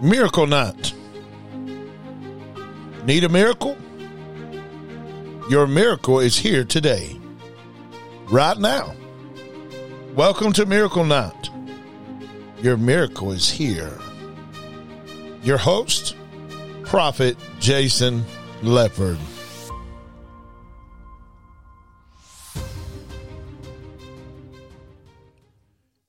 Miracle 0.00 0.46
Night. 0.46 0.92
Need 3.04 3.24
a 3.24 3.28
miracle? 3.28 3.76
Your 5.50 5.66
miracle 5.66 6.20
is 6.20 6.36
here 6.36 6.64
today, 6.64 7.18
right 8.30 8.56
now. 8.58 8.94
Welcome 10.14 10.52
to 10.52 10.66
Miracle 10.66 11.04
Night. 11.04 11.50
Your 12.62 12.76
miracle 12.76 13.32
is 13.32 13.50
here. 13.50 13.98
Your 15.42 15.58
host, 15.58 16.14
Prophet 16.84 17.36
Jason 17.58 18.24
Lepard. 18.62 19.18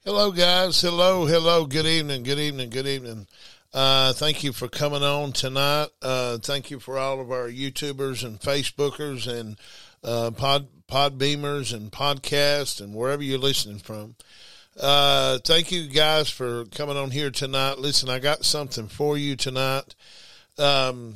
Hello, 0.06 0.32
guys. 0.32 0.80
Hello, 0.80 1.26
hello. 1.26 1.66
Good 1.66 1.88
evening. 1.88 2.22
Good 2.22 2.40
evening. 2.40 2.70
Good 2.70 2.88
evening. 2.88 3.26
Uh, 3.72 4.14
thank 4.14 4.44
you 4.44 4.52
for 4.52 4.68
coming 4.68 5.04
on 5.04 5.32
tonight. 5.32 5.90
Uh, 6.02 6.38
thank 6.40 6.72
you 6.72 6.80
for 6.80 6.98
all 6.98 7.22
of 7.22 7.32
our 7.32 7.48
YouTubers 7.48 8.24
and 8.24 8.40
Facebookers 8.40 9.28
and 9.28 9.58
uh, 10.04 10.32
pod 10.32 10.68
beamers 11.20 11.72
and 11.74 11.92
podcasts 11.92 12.82
and 12.82 12.96
wherever 12.96 13.22
you're 13.22 13.38
listening 13.38 13.78
from. 13.78 14.16
Uh, 14.80 15.38
thank 15.46 15.72
you 15.72 15.88
guys 15.88 16.30
for 16.30 16.66
coming 16.66 16.98
on 16.98 17.12
here 17.12 17.30
tonight. 17.30 17.78
Listen, 17.78 18.10
I 18.10 18.18
got 18.18 18.44
something 18.44 18.88
for 18.88 19.18
you 19.18 19.36
tonight. 19.36 19.94
Um, 20.58 21.16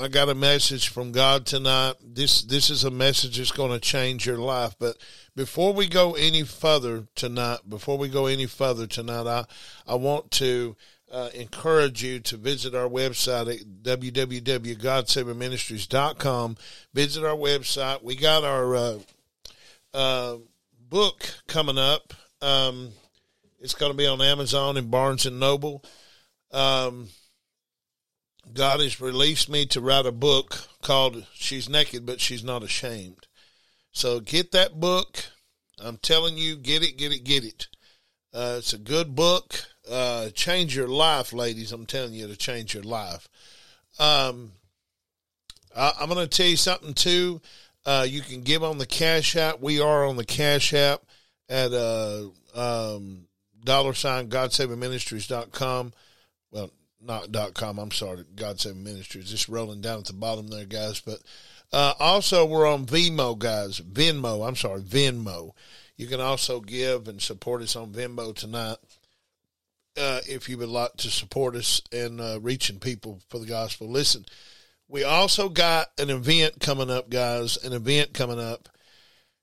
I 0.00 0.08
got 0.08 0.30
a 0.30 0.34
message 0.34 0.88
from 0.88 1.12
God 1.12 1.44
tonight. 1.44 1.96
This 2.02 2.40
this 2.42 2.70
is 2.70 2.84
a 2.84 2.90
message 2.90 3.36
that's 3.36 3.52
going 3.52 3.72
to 3.72 3.78
change 3.78 4.24
your 4.24 4.38
life. 4.38 4.74
But 4.78 4.96
before 5.36 5.74
we 5.74 5.86
go 5.86 6.14
any 6.14 6.44
further 6.44 7.06
tonight, 7.14 7.58
before 7.68 7.98
we 7.98 8.08
go 8.08 8.24
any 8.24 8.46
further 8.46 8.86
tonight, 8.86 9.26
I 9.26 9.44
I 9.86 9.96
want 9.96 10.30
to 10.32 10.76
uh, 11.12 11.28
encourage 11.34 12.02
you 12.02 12.18
to 12.20 12.38
visit 12.38 12.74
our 12.74 12.88
website 12.88 13.54
at 13.54 13.60
www.godsavingministries.com. 13.82 16.56
Visit 16.94 17.24
our 17.24 17.36
website. 17.36 18.02
We 18.02 18.16
got 18.16 18.44
our 18.44 18.74
uh, 18.74 18.98
uh, 19.92 20.36
book 20.88 21.34
coming 21.46 21.76
up. 21.76 22.14
Um, 22.40 22.92
it's 23.60 23.74
going 23.74 23.92
to 23.92 23.98
be 23.98 24.06
on 24.06 24.22
Amazon 24.22 24.78
and 24.78 24.90
Barnes 24.90 25.26
and 25.26 25.38
Noble. 25.38 25.84
Um, 26.50 27.08
God 28.52 28.80
has 28.80 29.00
released 29.00 29.48
me 29.48 29.66
to 29.66 29.80
write 29.80 30.06
a 30.06 30.12
book 30.12 30.66
called 30.82 31.24
She's 31.34 31.68
Naked, 31.68 32.04
but 32.06 32.20
She's 32.20 32.42
Not 32.42 32.62
Ashamed. 32.62 33.26
So 33.92 34.20
get 34.20 34.52
that 34.52 34.80
book. 34.80 35.26
I'm 35.78 35.98
telling 35.98 36.38
you, 36.38 36.56
get 36.56 36.82
it, 36.82 36.96
get 36.96 37.12
it, 37.12 37.24
get 37.24 37.44
it. 37.44 37.68
Uh, 38.34 38.56
it's 38.58 38.72
a 38.72 38.78
good 38.78 39.14
book. 39.14 39.64
Uh, 39.90 40.30
change 40.30 40.74
your 40.74 40.88
life, 40.88 41.32
ladies. 41.32 41.72
I'm 41.72 41.86
telling 41.86 42.14
you 42.14 42.26
to 42.28 42.36
change 42.36 42.74
your 42.74 42.82
life. 42.82 43.28
Um, 43.98 44.52
I, 45.76 45.92
am 46.00 46.08
going 46.08 46.26
to 46.26 46.36
tell 46.36 46.46
you 46.46 46.56
something 46.56 46.94
too. 46.94 47.40
Uh, 47.84 48.06
you 48.08 48.20
can 48.20 48.42
give 48.42 48.62
on 48.62 48.78
the 48.78 48.86
Cash 48.86 49.36
App. 49.36 49.60
We 49.60 49.80
are 49.80 50.06
on 50.06 50.16
the 50.16 50.24
Cash 50.24 50.72
App 50.72 51.02
at 51.48 51.72
uh, 51.72 52.28
um, 52.54 53.26
dollar 53.64 53.94
sign 53.94 54.28
GodSavingMinistries.com. 54.28 55.92
Well, 56.50 56.70
not 57.04 57.32
dot 57.32 57.54
com. 57.54 57.78
I'm 57.78 57.90
sorry, 57.90 58.24
God 58.36 58.60
Saving 58.60 58.84
Ministries. 58.84 59.30
Just 59.30 59.48
rolling 59.48 59.80
down 59.80 60.00
at 60.00 60.04
the 60.06 60.12
bottom 60.12 60.48
there, 60.48 60.64
guys. 60.64 61.00
But 61.00 61.18
uh, 61.72 61.94
also, 61.98 62.44
we're 62.46 62.66
on 62.66 62.86
Venmo, 62.86 63.38
guys. 63.38 63.80
Venmo. 63.80 64.46
I'm 64.46 64.56
sorry, 64.56 64.80
Venmo. 64.80 65.52
You 66.02 66.08
can 66.08 66.20
also 66.20 66.58
give 66.58 67.06
and 67.06 67.22
support 67.22 67.62
us 67.62 67.76
on 67.76 67.92
Venmo 67.92 68.34
tonight 68.34 68.78
uh, 69.96 70.18
if 70.28 70.48
you 70.48 70.58
would 70.58 70.68
like 70.68 70.96
to 70.96 71.10
support 71.10 71.54
us 71.54 71.80
in 71.92 72.18
uh, 72.18 72.38
reaching 72.42 72.80
people 72.80 73.20
for 73.28 73.38
the 73.38 73.46
gospel. 73.46 73.88
Listen, 73.88 74.24
we 74.88 75.04
also 75.04 75.48
got 75.48 75.92
an 75.98 76.10
event 76.10 76.58
coming 76.58 76.90
up, 76.90 77.08
guys. 77.08 77.56
An 77.56 77.72
event 77.72 78.14
coming 78.14 78.40
up. 78.40 78.68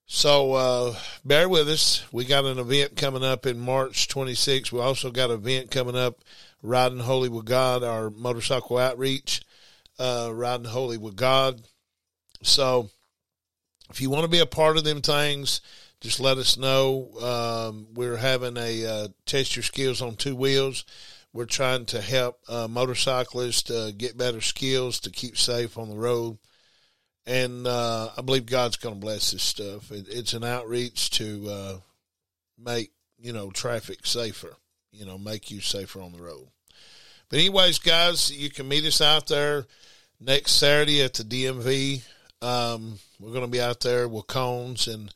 So 0.05 0.51
uh, 0.51 0.95
bear 1.23 1.47
with 1.47 1.69
us. 1.69 2.03
We 2.11 2.25
got 2.25 2.43
an 2.43 2.59
event 2.59 2.97
coming 2.97 3.23
up 3.23 3.45
in 3.45 3.57
March 3.57 4.09
26th. 4.09 4.73
We 4.73 4.81
also 4.81 5.11
got 5.11 5.29
an 5.29 5.37
event 5.37 5.71
coming 5.71 5.95
up 5.95 6.19
Riding 6.61 6.99
Holy 6.99 7.29
with 7.29 7.45
God, 7.45 7.85
our 7.85 8.09
motorcycle 8.09 8.79
outreach, 8.79 9.43
uh, 9.97 10.29
Riding 10.33 10.65
Holy 10.65 10.97
with 10.97 11.15
God. 11.15 11.61
So 12.43 12.89
if 13.89 14.01
you 14.01 14.09
want 14.09 14.23
to 14.23 14.29
be 14.29 14.39
a 14.39 14.45
part 14.45 14.77
of 14.77 14.83
them 14.83 15.01
things, 15.01 15.61
just 16.01 16.19
let 16.19 16.37
us 16.37 16.57
know. 16.57 17.09
Um, 17.21 17.87
we're 17.93 18.17
having 18.17 18.57
a 18.57 18.85
uh, 18.85 19.07
test 19.25 19.55
your 19.55 19.63
skills 19.63 20.01
on 20.01 20.15
two 20.15 20.35
wheels. 20.35 20.85
We're 21.33 21.45
trying 21.45 21.85
to 21.87 22.01
help 22.01 22.39
uh, 22.47 22.67
motorcyclists 22.67 23.69
uh, 23.69 23.91
get 23.95 24.17
better 24.17 24.41
skills 24.41 24.99
to 25.01 25.11
keep 25.11 25.37
safe 25.37 25.77
on 25.77 25.89
the 25.89 25.97
road. 25.97 26.37
And 27.25 27.67
uh, 27.67 28.09
I 28.17 28.21
believe 28.21 28.45
God's 28.45 28.77
going 28.77 28.95
to 28.95 29.01
bless 29.01 29.31
this 29.31 29.43
stuff. 29.43 29.91
It, 29.91 30.07
it's 30.09 30.33
an 30.33 30.43
outreach 30.43 31.11
to 31.11 31.49
uh, 31.49 31.77
make, 32.57 32.91
you 33.19 33.33
know, 33.33 33.51
traffic 33.51 34.05
safer 34.05 34.55
you 34.91 35.05
know, 35.05 35.17
make 35.17 35.51
you 35.51 35.61
safer 35.61 36.01
on 36.01 36.11
the 36.11 36.21
road. 36.21 36.47
But 37.29 37.39
anyways, 37.39 37.79
guys, 37.79 38.31
you 38.31 38.49
can 38.49 38.67
meet 38.67 38.85
us 38.85 39.01
out 39.01 39.27
there 39.27 39.65
next 40.19 40.53
Saturday 40.53 41.03
at 41.03 41.13
the 41.13 41.23
DMV. 41.23 42.03
Um, 42.41 42.99
we're 43.19 43.31
going 43.31 43.45
to 43.45 43.51
be 43.51 43.61
out 43.61 43.81
there 43.81 44.07
with 44.07 44.27
cones, 44.27 44.87
and 44.87 45.13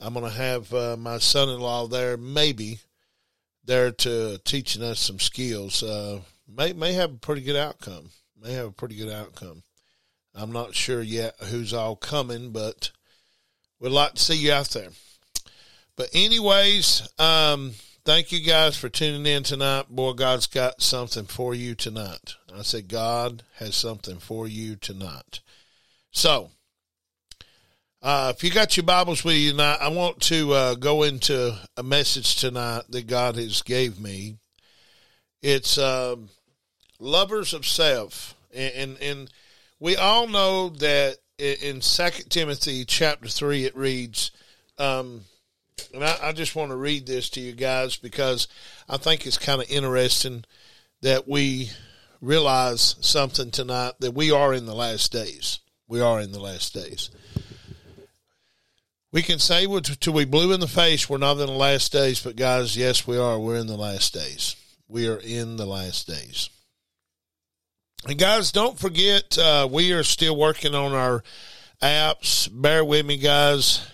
I'm 0.00 0.14
going 0.14 0.26
to 0.26 0.36
have 0.36 0.72
uh, 0.74 0.96
my 0.98 1.18
son-in-law 1.18 1.88
there, 1.88 2.16
maybe 2.16 2.80
there 3.64 3.92
to 3.92 4.38
teaching 4.44 4.82
us 4.82 5.00
some 5.00 5.18
skills. 5.18 5.82
Uh, 5.82 6.20
may 6.48 6.72
may 6.72 6.92
have 6.92 7.12
a 7.12 7.18
pretty 7.18 7.42
good 7.42 7.56
outcome. 7.56 8.10
May 8.40 8.52
have 8.52 8.66
a 8.66 8.72
pretty 8.72 8.96
good 8.96 9.12
outcome. 9.12 9.62
I'm 10.34 10.52
not 10.52 10.74
sure 10.74 11.00
yet 11.00 11.36
who's 11.44 11.72
all 11.72 11.96
coming, 11.96 12.50
but 12.50 12.90
we'd 13.80 13.90
like 13.90 14.14
to 14.14 14.22
see 14.22 14.36
you 14.36 14.52
out 14.52 14.70
there. 14.70 14.88
But 15.96 16.10
anyways, 16.12 17.08
um, 17.18 17.74
Thank 18.04 18.32
you 18.32 18.40
guys 18.40 18.76
for 18.76 18.90
tuning 18.90 19.24
in 19.24 19.44
tonight. 19.44 19.88
Boy, 19.88 20.12
God's 20.12 20.46
got 20.46 20.82
something 20.82 21.24
for 21.24 21.54
you 21.54 21.74
tonight. 21.74 22.34
I 22.54 22.60
said, 22.60 22.88
God 22.88 23.44
has 23.56 23.74
something 23.74 24.18
for 24.18 24.46
you 24.46 24.76
tonight. 24.76 25.40
So, 26.10 26.50
uh, 28.04 28.34
if 28.36 28.44
you 28.44 28.50
got 28.50 28.76
your 28.76 28.84
Bibles 28.84 29.24
with 29.24 29.36
you 29.36 29.52
tonight, 29.52 29.78
I 29.80 29.88
want 29.88 30.20
to 30.24 30.52
uh, 30.52 30.74
go 30.74 31.04
into 31.04 31.58
a 31.78 31.82
message 31.82 32.36
tonight 32.36 32.82
that 32.90 33.06
God 33.06 33.36
has 33.36 33.62
gave 33.62 33.98
me. 33.98 34.36
It's 35.40 35.78
um, 35.78 36.28
lovers 37.00 37.54
of 37.54 37.66
self, 37.66 38.34
and, 38.54 38.74
and, 38.74 38.98
and 39.00 39.30
we 39.80 39.96
all 39.96 40.26
know 40.28 40.68
that 40.68 41.16
in 41.38 41.80
Second 41.80 42.28
Timothy 42.28 42.84
chapter 42.84 43.28
three 43.28 43.64
it 43.64 43.74
reads. 43.74 44.32
Um, 44.76 45.22
and 45.94 46.04
I, 46.04 46.16
I 46.24 46.32
just 46.32 46.54
want 46.54 46.72
to 46.72 46.76
read 46.76 47.06
this 47.06 47.30
to 47.30 47.40
you 47.40 47.52
guys 47.52 47.96
because 47.96 48.48
I 48.86 48.98
think 48.98 49.26
it's 49.26 49.38
kind 49.38 49.62
of 49.62 49.70
interesting 49.70 50.44
that 51.00 51.26
we 51.26 51.70
realize 52.20 52.96
something 53.00 53.50
tonight 53.50 53.94
that 54.00 54.12
we 54.12 54.30
are 54.30 54.52
in 54.52 54.66
the 54.66 54.74
last 54.74 55.10
days. 55.10 55.60
We 55.88 56.02
are 56.02 56.20
in 56.20 56.32
the 56.32 56.40
last 56.40 56.74
days. 56.74 57.10
We 59.14 59.22
can 59.22 59.38
say 59.38 59.64
till 60.00 60.12
we 60.12 60.24
blue 60.24 60.52
in 60.52 60.58
the 60.58 60.66
face, 60.66 61.08
we're 61.08 61.18
not 61.18 61.38
in 61.38 61.46
the 61.46 61.52
last 61.52 61.92
days, 61.92 62.20
but 62.20 62.34
guys, 62.34 62.76
yes, 62.76 63.06
we 63.06 63.16
are. 63.16 63.38
We're 63.38 63.54
in 63.54 63.68
the 63.68 63.76
last 63.76 64.12
days. 64.12 64.56
We 64.88 65.06
are 65.06 65.18
in 65.18 65.54
the 65.54 65.66
last 65.66 66.08
days. 66.08 66.50
And 68.08 68.18
guys, 68.18 68.50
don't 68.50 68.76
forget, 68.76 69.38
uh, 69.38 69.68
we 69.70 69.92
are 69.92 70.02
still 70.02 70.36
working 70.36 70.74
on 70.74 70.94
our 70.94 71.22
apps. 71.80 72.48
Bear 72.52 72.84
with 72.84 73.06
me, 73.06 73.16
guys. 73.16 73.86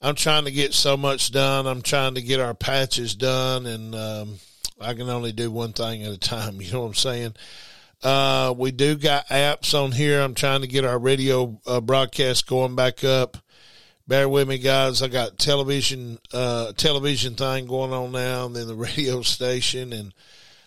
I'm 0.00 0.14
trying 0.14 0.46
to 0.46 0.50
get 0.50 0.72
so 0.72 0.96
much 0.96 1.30
done. 1.30 1.66
I'm 1.66 1.82
trying 1.82 2.14
to 2.14 2.22
get 2.22 2.40
our 2.40 2.54
patches 2.54 3.14
done, 3.14 3.66
and 3.66 3.94
um, 3.94 4.38
I 4.80 4.94
can 4.94 5.10
only 5.10 5.32
do 5.32 5.50
one 5.50 5.74
thing 5.74 6.04
at 6.04 6.12
a 6.12 6.18
time. 6.18 6.58
You 6.62 6.72
know 6.72 6.80
what 6.80 6.86
I'm 6.86 6.94
saying? 6.94 7.34
Uh, 8.02 8.54
we 8.56 8.70
do 8.70 8.96
got 8.96 9.28
apps 9.28 9.78
on 9.78 9.92
here. 9.92 10.22
I'm 10.22 10.32
trying 10.32 10.62
to 10.62 10.68
get 10.68 10.86
our 10.86 10.98
radio 10.98 11.60
uh, 11.66 11.82
broadcast 11.82 12.46
going 12.46 12.76
back 12.76 13.04
up. 13.04 13.36
Bear 14.08 14.26
with 14.26 14.48
me, 14.48 14.56
guys. 14.56 15.02
I 15.02 15.08
got 15.08 15.36
television, 15.36 16.18
uh, 16.32 16.72
television 16.72 17.34
thing 17.34 17.66
going 17.66 17.92
on 17.92 18.10
now, 18.10 18.46
and 18.46 18.56
then 18.56 18.66
the 18.66 18.74
radio 18.96 19.20
station, 19.20 19.92
and 19.92 20.14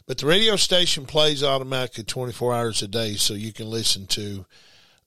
but 0.05 0.19
the 0.19 0.27
radio 0.27 0.55
station 0.57 1.07
plays 1.07 1.43
automatically 1.43 2.03
24 2.03 2.53
hours 2.53 2.83
a 2.83 2.87
day, 2.87 3.15
so 3.15 3.33
you 3.33 3.51
can 3.51 3.67
listen 3.67 4.05
to 4.07 4.45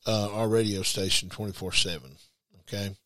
uh, 0.05 0.31
our 0.33 0.49
radio 0.49 0.83
station 0.83 1.29
24 1.29 1.75
seven. 1.75 2.17
Okay. 2.63 2.97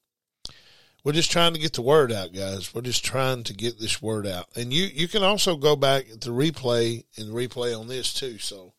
We're 1.04 1.12
just 1.12 1.30
trying 1.30 1.52
to 1.52 1.60
get 1.60 1.74
the 1.74 1.82
word 1.82 2.10
out, 2.10 2.32
guys. 2.32 2.74
We're 2.74 2.80
just 2.80 3.04
trying 3.04 3.44
to 3.44 3.52
get 3.52 3.78
this 3.78 4.00
word 4.00 4.26
out. 4.26 4.46
And 4.56 4.72
you, 4.72 4.84
you 4.84 5.08
can 5.08 5.22
also 5.22 5.56
go 5.56 5.76
back 5.76 6.06
to 6.20 6.30
replay 6.30 7.04
and 7.18 7.34
replay 7.34 7.78
on 7.78 7.86
this 7.86 8.14
too. 8.14 8.38
So 8.38 8.72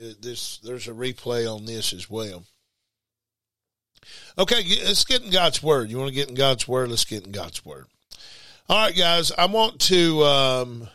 uh, 0.00 0.14
this, 0.20 0.58
there's 0.58 0.88
a 0.88 0.92
replay 0.92 1.52
on 1.52 1.66
this 1.66 1.92
as 1.92 2.08
well. 2.08 2.44
Okay, 4.38 4.62
let's 4.84 5.04
get 5.04 5.22
in 5.22 5.30
God's 5.30 5.62
word. 5.62 5.90
You 5.90 5.98
want 5.98 6.08
to 6.08 6.14
get 6.14 6.28
in 6.28 6.34
God's 6.34 6.66
word? 6.66 6.90
Let's 6.90 7.04
get 7.04 7.26
in 7.26 7.32
God's 7.32 7.64
word. 7.64 7.86
All 8.68 8.86
right, 8.86 8.96
guys. 8.96 9.32
I 9.32 9.46
want 9.46 9.80
to 9.80 10.22
um, 10.24 10.88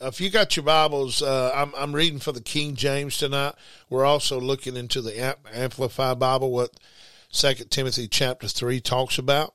if 0.00 0.20
you 0.20 0.30
got 0.30 0.56
your 0.56 0.64
Bibles, 0.64 1.22
uh, 1.22 1.52
I'm, 1.54 1.72
I'm 1.76 1.94
reading 1.94 2.20
for 2.20 2.32
the 2.32 2.40
King 2.40 2.76
James 2.76 3.18
tonight. 3.18 3.54
We're 3.90 4.04
also 4.04 4.40
looking 4.40 4.76
into 4.76 5.00
the 5.00 5.36
Amplified 5.52 6.18
Bible, 6.18 6.52
what 6.52 6.70
Second 7.30 7.70
Timothy 7.70 8.06
chapter 8.06 8.46
three 8.48 8.80
talks 8.80 9.18
about. 9.18 9.54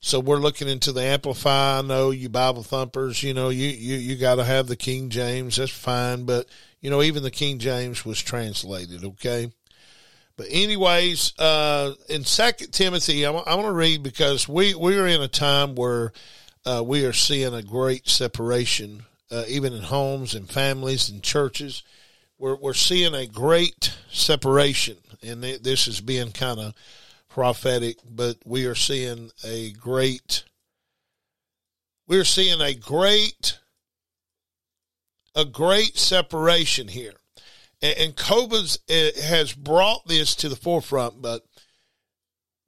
So 0.00 0.20
we're 0.20 0.38
looking 0.38 0.68
into 0.68 0.92
the 0.92 1.02
Amplify. 1.02 1.78
I 1.78 1.82
know 1.82 2.10
you 2.10 2.28
Bible 2.28 2.64
thumpers, 2.64 3.22
you 3.22 3.32
know, 3.34 3.48
you, 3.50 3.68
you, 3.68 3.96
you 3.96 4.16
got 4.16 4.34
to 4.34 4.44
have 4.44 4.66
the 4.66 4.76
King 4.76 5.10
James. 5.10 5.56
That's 5.56 5.70
fine. 5.70 6.24
But, 6.24 6.48
you 6.80 6.90
know, 6.90 7.02
even 7.02 7.22
the 7.22 7.30
King 7.30 7.58
James 7.58 8.04
was 8.04 8.20
translated. 8.20 9.04
Okay. 9.04 9.52
But 10.36 10.46
anyways, 10.50 11.38
uh, 11.38 11.92
in 12.08 12.24
Second 12.24 12.72
Timothy, 12.72 13.26
I, 13.26 13.30
I 13.32 13.54
want 13.54 13.66
to 13.66 13.72
read 13.72 14.02
because 14.02 14.48
we, 14.48 14.74
we're 14.74 15.06
in 15.06 15.22
a 15.22 15.28
time 15.28 15.74
where, 15.74 16.12
uh, 16.64 16.82
we 16.84 17.04
are 17.04 17.12
seeing 17.12 17.54
a 17.54 17.62
great 17.62 18.08
separation 18.08 19.04
uh, 19.32 19.44
even 19.48 19.72
in 19.72 19.82
homes 19.82 20.34
and 20.34 20.48
families 20.48 21.08
and 21.08 21.22
churches. 21.22 21.82
We're, 22.38 22.56
we're 22.56 22.74
seeing 22.74 23.14
a 23.14 23.26
great 23.26 23.96
separation, 24.10 24.98
and 25.22 25.42
this 25.42 25.88
is 25.88 26.00
being 26.00 26.32
kind 26.32 26.60
of 26.60 26.74
prophetic, 27.28 27.96
but 28.08 28.36
we 28.44 28.66
are 28.66 28.74
seeing 28.74 29.30
a 29.42 29.72
great, 29.72 30.44
we're 32.06 32.24
seeing 32.24 32.60
a 32.60 32.74
great, 32.74 33.58
a 35.34 35.46
great 35.46 35.96
separation 35.96 36.88
here. 36.88 37.14
And, 37.82 37.98
and 37.98 38.16
COVID 38.16 38.78
uh, 38.88 39.20
has 39.22 39.52
brought 39.52 40.06
this 40.06 40.34
to 40.36 40.48
the 40.48 40.56
forefront, 40.56 41.20
but 41.20 41.42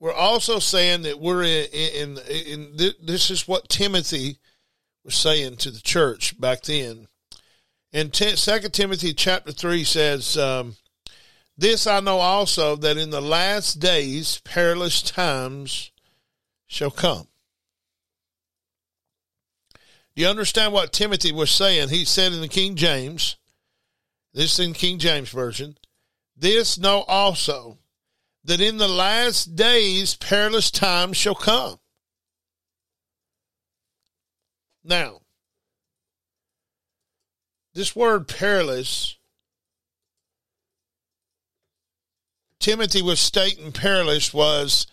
we're 0.01 0.13
also 0.13 0.59
saying 0.59 1.03
that 1.03 1.21
we're 1.21 1.45
in, 1.45 1.67
in, 1.73 2.19
in, 2.29 2.77
in 2.79 2.93
this 3.03 3.31
is 3.31 3.49
what 3.49 3.69
Timothy 3.69 4.39
was 5.05 5.15
saying 5.15 5.57
to 5.59 5.71
the 5.71 5.81
church 5.81 6.39
back 6.39 6.63
then. 6.63 7.07
And 7.93 8.15
Second 8.15 8.73
Timothy 8.73 9.15
chapter 9.15 9.53
3 9.53 9.85
says, 9.85 10.37
um, 10.37 10.77
This 11.57 11.87
I 11.87 12.01
know 12.01 12.19
also, 12.19 12.75
that 12.77 12.97
in 12.97 13.11
the 13.11 13.23
last 13.23 13.75
days 13.75 14.41
perilous 14.45 15.01
times 15.01 15.93
shall 16.67 16.91
come. 16.91 17.29
Do 20.17 20.23
you 20.23 20.29
understand 20.29 20.73
what 20.73 20.93
Timothy 20.93 21.33
was 21.33 21.51
saying? 21.51 21.91
He 21.91 22.05
said 22.05 22.33
in 22.33 22.41
the 22.41 22.49
King 22.49 22.75
James, 22.75 23.37
this 24.35 24.59
in 24.59 24.73
King 24.75 24.99
James 24.99 25.31
Version, 25.31 25.79
This 26.37 26.77
know 26.77 27.03
also, 27.03 27.79
that 28.43 28.61
in 28.61 28.77
the 28.77 28.89
last 28.89 29.57
days 29.57 30.17
perilous 30.17 30.71
times 30.71 31.17
shall 31.17 31.37
come. 31.37 31.79
Now, 34.83 35.21
this 37.73 37.97
word 37.97 38.29
perilous, 38.29 39.17
Timothy 42.59 43.01
was 43.01 43.21
stating 43.21 43.73
perilous 43.73 44.35
was 44.35 44.87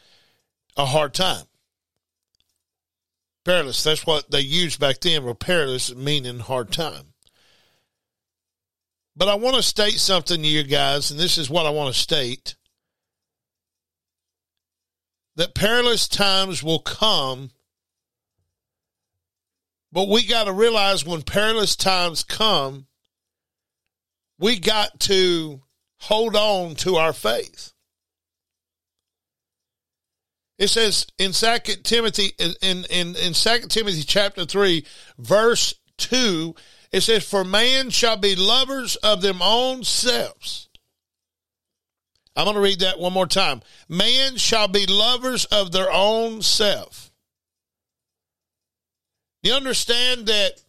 a 0.77 0.85
hard 0.85 1.13
time. 1.13 1.45
Perilous, 3.43 3.83
that's 3.83 4.05
what 4.05 4.29
they 4.29 4.39
used 4.39 4.79
back 4.79 4.99
then, 5.01 5.23
were 5.23 5.35
perilous 5.35 5.93
meaning 5.93 6.39
hard 6.39 6.71
time. 6.71 7.10
But 9.15 9.27
I 9.27 9.35
want 9.35 9.57
to 9.57 9.63
state 9.63 9.99
something 9.99 10.41
to 10.41 10.47
you 10.47 10.63
guys, 10.63 11.11
and 11.11 11.19
this 11.19 11.37
is 11.37 11.49
what 11.49 11.65
I 11.65 11.69
want 11.69 11.93
to 11.93 11.99
state 11.99 12.55
that 15.35 15.55
perilous 15.55 16.07
times 16.07 16.61
will 16.61 16.79
come 16.79 17.51
but 19.91 20.07
we 20.07 20.25
got 20.25 20.45
to 20.45 20.53
realize 20.53 21.05
when 21.05 21.21
perilous 21.21 21.75
times 21.75 22.23
come, 22.23 22.87
we 24.39 24.57
got 24.59 24.99
to 25.01 25.61
hold 25.99 26.35
on 26.35 26.75
to 26.75 26.95
our 26.95 27.13
faith. 27.13 27.73
It 30.57 30.69
says 30.69 31.07
in 31.17 31.33
Second 31.33 31.83
Timothy 31.83 32.33
in 32.37 32.85
in 32.91 33.15
in 33.15 33.33
Second 33.33 33.69
Timothy 33.69 34.03
chapter 34.03 34.45
three 34.45 34.85
verse 35.17 35.73
two, 36.01 36.55
it 36.91 37.01
says, 37.01 37.23
"For 37.23 37.43
man 37.43 37.89
shall 37.89 38.17
be 38.17 38.35
lovers 38.35 38.95
of 38.97 39.21
them 39.21 39.41
own 39.41 39.83
selves." 39.83 40.67
I'm 42.35 42.45
going 42.45 42.55
to 42.55 42.61
read 42.61 42.79
that 42.79 42.99
one 42.99 43.13
more 43.13 43.27
time. 43.27 43.61
Man 43.89 44.37
shall 44.37 44.67
be 44.67 44.85
lovers 44.85 45.45
of 45.45 45.71
their 45.71 45.91
own 45.91 46.41
self. 46.41 47.11
You 49.43 49.53
understand 49.53 50.27
that 50.27 50.61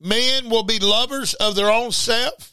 men 0.00 0.48
will 0.48 0.62
be 0.62 0.78
lovers 0.78 1.34
of 1.34 1.56
their 1.56 1.70
own 1.70 1.92
self? 1.92 2.52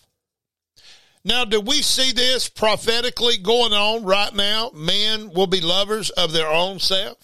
Now, 1.24 1.46
do 1.46 1.62
we 1.62 1.82
see 1.82 2.12
this 2.12 2.50
prophetically 2.50 3.38
going 3.38 3.74
on 3.74 4.04
right 4.04 4.34
now? 4.34 4.72
Men 4.74 5.32
will 5.32 5.48
be 5.48 5.62
lovers 5.62 6.10
of 6.12 6.32
their 6.32 6.50
own 6.50 6.80
self? 6.80 7.18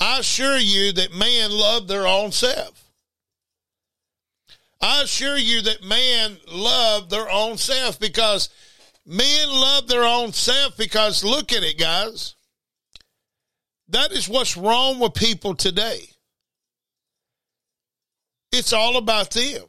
I 0.00 0.20
assure 0.20 0.58
you 0.58 0.92
that 0.92 1.14
men 1.14 1.50
love 1.50 1.88
their 1.88 2.06
own 2.06 2.32
self. 2.32 2.84
I 4.80 5.02
assure 5.02 5.36
you 5.36 5.60
that 5.62 5.82
men 5.82 6.38
love 6.46 7.10
their 7.10 7.28
own 7.28 7.58
self 7.58 7.98
because 7.98 8.48
men 9.04 9.48
love 9.50 9.88
their 9.88 10.04
own 10.04 10.32
self 10.32 10.76
because 10.76 11.24
look 11.24 11.52
at 11.52 11.64
it, 11.64 11.78
guys. 11.78 12.36
That 13.88 14.12
is 14.12 14.28
what's 14.28 14.56
wrong 14.56 15.00
with 15.00 15.14
people 15.14 15.54
today. 15.54 16.00
It's 18.52 18.72
all 18.72 18.96
about 18.96 19.30
them. 19.32 19.64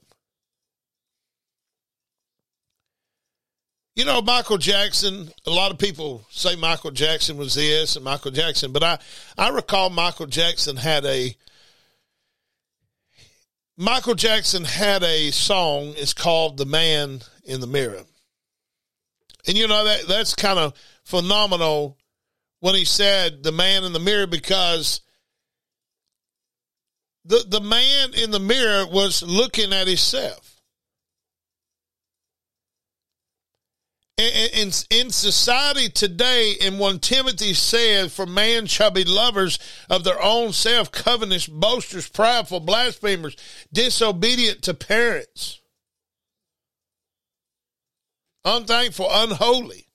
You 3.99 4.05
know, 4.05 4.21
Michael 4.21 4.57
Jackson, 4.57 5.29
a 5.45 5.49
lot 5.49 5.71
of 5.71 5.77
people 5.77 6.25
say 6.29 6.55
Michael 6.55 6.91
Jackson 6.91 7.35
was 7.35 7.55
this 7.55 7.97
and 7.97 8.05
Michael 8.05 8.31
Jackson, 8.31 8.71
but 8.71 8.81
I, 8.81 8.97
I 9.37 9.49
recall 9.49 9.89
Michael 9.89 10.25
Jackson 10.25 10.77
had 10.77 11.03
a 11.03 11.35
Michael 13.75 14.15
Jackson 14.15 14.63
had 14.63 15.03
a 15.03 15.31
song, 15.31 15.95
it's 15.97 16.13
called 16.13 16.55
The 16.55 16.65
Man 16.65 17.19
in 17.43 17.59
the 17.59 17.67
Mirror. 17.67 18.03
And 19.45 19.57
you 19.57 19.67
know 19.67 19.83
that 19.83 20.07
that's 20.07 20.33
kind 20.33 20.59
of 20.59 20.73
phenomenal 21.03 21.97
when 22.61 22.75
he 22.75 22.85
said 22.85 23.43
the 23.43 23.51
man 23.51 23.83
in 23.83 23.91
the 23.91 23.99
mirror 23.99 24.27
because 24.27 25.01
the 27.25 27.43
the 27.45 27.59
man 27.59 28.13
in 28.13 28.31
the 28.31 28.39
mirror 28.39 28.87
was 28.87 29.23
looking 29.23 29.73
at 29.73 29.87
himself. 29.87 30.48
In, 34.19 34.49
in, 34.53 34.71
in 34.89 35.11
society 35.11 35.87
today, 35.87 36.57
and 36.61 36.77
when 36.77 36.99
Timothy 36.99 37.53
said, 37.53 38.11
For 38.11 38.25
man 38.25 38.65
shall 38.65 38.91
be 38.91 39.05
lovers 39.05 39.57
of 39.89 40.03
their 40.03 40.21
own 40.21 40.51
self, 40.51 40.91
covetous, 40.91 41.47
boasters, 41.47 42.09
prideful, 42.09 42.59
blasphemers, 42.59 43.37
disobedient 43.71 44.61
to 44.63 44.73
parents, 44.73 45.61
unthankful, 48.43 49.07
unholy. 49.09 49.87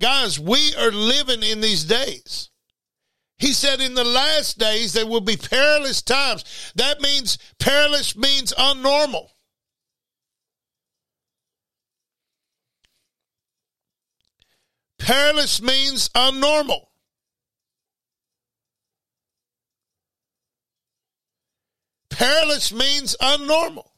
Guys, 0.00 0.40
we 0.40 0.74
are 0.76 0.90
living 0.90 1.42
in 1.42 1.60
these 1.60 1.84
days. 1.84 2.48
He 3.36 3.52
said 3.52 3.82
in 3.82 3.92
the 3.92 4.04
last 4.04 4.56
days 4.56 4.94
there 4.94 5.06
will 5.06 5.20
be 5.20 5.36
perilous 5.36 6.00
times. 6.00 6.72
That 6.74 7.02
means 7.02 7.36
perilous 7.58 8.16
means 8.16 8.54
unnormal. 8.54 9.28
Perilous 14.98 15.62
means 15.62 16.08
unnormal. 16.10 16.86
Perilous 22.10 22.72
means 22.72 23.16
unnormal. 23.20 23.88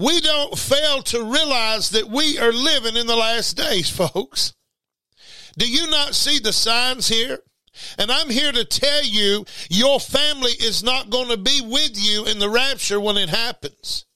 we 0.00 0.20
don't 0.22 0.58
fail 0.58 1.02
to 1.02 1.22
realize 1.22 1.90
that 1.90 2.08
we 2.08 2.38
are 2.38 2.52
living 2.52 2.96
in 2.96 3.06
the 3.06 3.16
last 3.16 3.56
days, 3.56 3.90
folks. 3.90 4.54
Do 5.58 5.70
you 5.70 5.90
not 5.90 6.14
see 6.14 6.38
the 6.38 6.54
signs 6.54 7.08
here? 7.08 7.38
And 7.98 8.10
I'm 8.10 8.30
here 8.30 8.50
to 8.50 8.64
tell 8.64 9.04
you, 9.04 9.44
your 9.68 10.00
family 10.00 10.52
is 10.52 10.82
not 10.82 11.10
going 11.10 11.28
to 11.28 11.36
be 11.36 11.60
with 11.60 11.92
you 11.94 12.24
in 12.24 12.38
the 12.38 12.48
rapture 12.48 12.98
when 12.98 13.18
it 13.18 13.28
happens. 13.28 14.06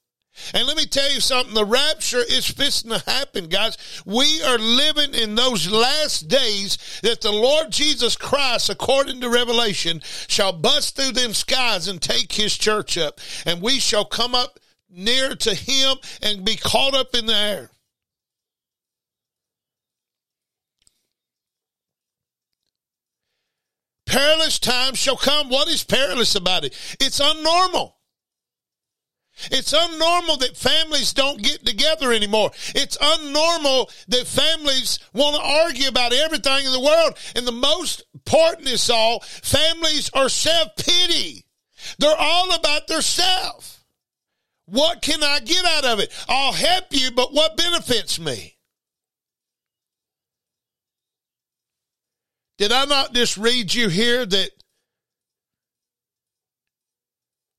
And 0.53 0.67
let 0.67 0.77
me 0.77 0.87
tell 0.87 1.11
you 1.11 1.21
something, 1.21 1.55
the 1.55 1.65
rapture 1.65 2.23
is 2.23 2.47
fixing 2.49 2.91
to 2.91 2.99
happen, 2.99 3.47
guys. 3.47 3.77
We 4.05 4.43
are 4.43 4.59
living 4.59 5.15
in 5.15 5.35
those 5.35 5.71
last 5.71 6.29
days 6.29 7.01
that 7.03 7.21
the 7.21 7.33
Lord 7.33 7.71
Jesus 7.71 8.17
Christ, 8.17 8.69
according 8.69 9.21
to 9.21 9.29
Revelation, 9.31 10.03
shall 10.29 10.53
bust 10.53 10.97
through 10.97 11.13
them 11.13 11.33
skies 11.33 11.89
and 11.89 12.01
take 12.01 12.33
his 12.33 12.57
church 12.57 12.99
up. 12.99 13.21
And 13.47 13.63
we 13.63 13.79
shall 13.79 14.05
come 14.05 14.35
up 14.35 14.59
near 14.91 15.35
to 15.35 15.55
him 15.55 15.97
and 16.23 16.45
be 16.45 16.57
caught 16.57 16.95
up 16.95 17.15
in 17.15 17.27
the 17.27 17.35
air. 17.35 17.71
perilous 24.15 24.61
times 24.61 24.99
shall 24.99 25.17
come. 25.17 25.49
What 25.49 25.69
is 25.69 25.83
perilous 25.83 26.37
about 26.37 26.65
it? 26.65 26.73
It's 27.01 27.21
unnormal. 27.21 27.94
It's 29.51 29.73
unnormal 29.73 30.39
that 30.41 30.57
families 30.57 31.13
don't 31.13 31.43
get 31.43 31.67
together 31.67 32.13
anymore. 32.13 32.51
It's 32.75 32.97
unnormal 32.97 33.91
that 34.09 34.27
families 34.27 35.01
want 35.13 35.37
to 35.37 35.43
argue 35.43 35.89
about 35.89 36.13
everything 36.13 36.67
in 36.67 36.73
the 36.73 36.81
world. 36.81 37.19
And 37.35 37.47
the 37.47 37.53
most 37.53 38.05
important 38.15 38.69
is 38.69 38.89
all, 38.89 39.21
families 39.21 40.11
are 40.15 40.29
self-pity. 40.29 41.47
They're 41.99 42.17
all 42.17 42.55
about 42.55 42.87
their 42.87 43.03
self. 43.03 43.85
What 44.67 45.03
can 45.03 45.23
I 45.23 45.41
get 45.41 45.65
out 45.65 45.85
of 45.85 45.99
it? 45.99 46.13
I'll 46.29 46.53
help 46.53 46.87
you, 46.91 47.11
but 47.11 47.35
what 47.35 47.57
benefits 47.57 48.19
me? 48.19 48.57
Did 52.57 52.71
I 52.71 52.85
not 52.85 53.13
just 53.13 53.37
read 53.37 53.75
you 53.75 53.89
here 53.89 54.25
that 54.25 54.51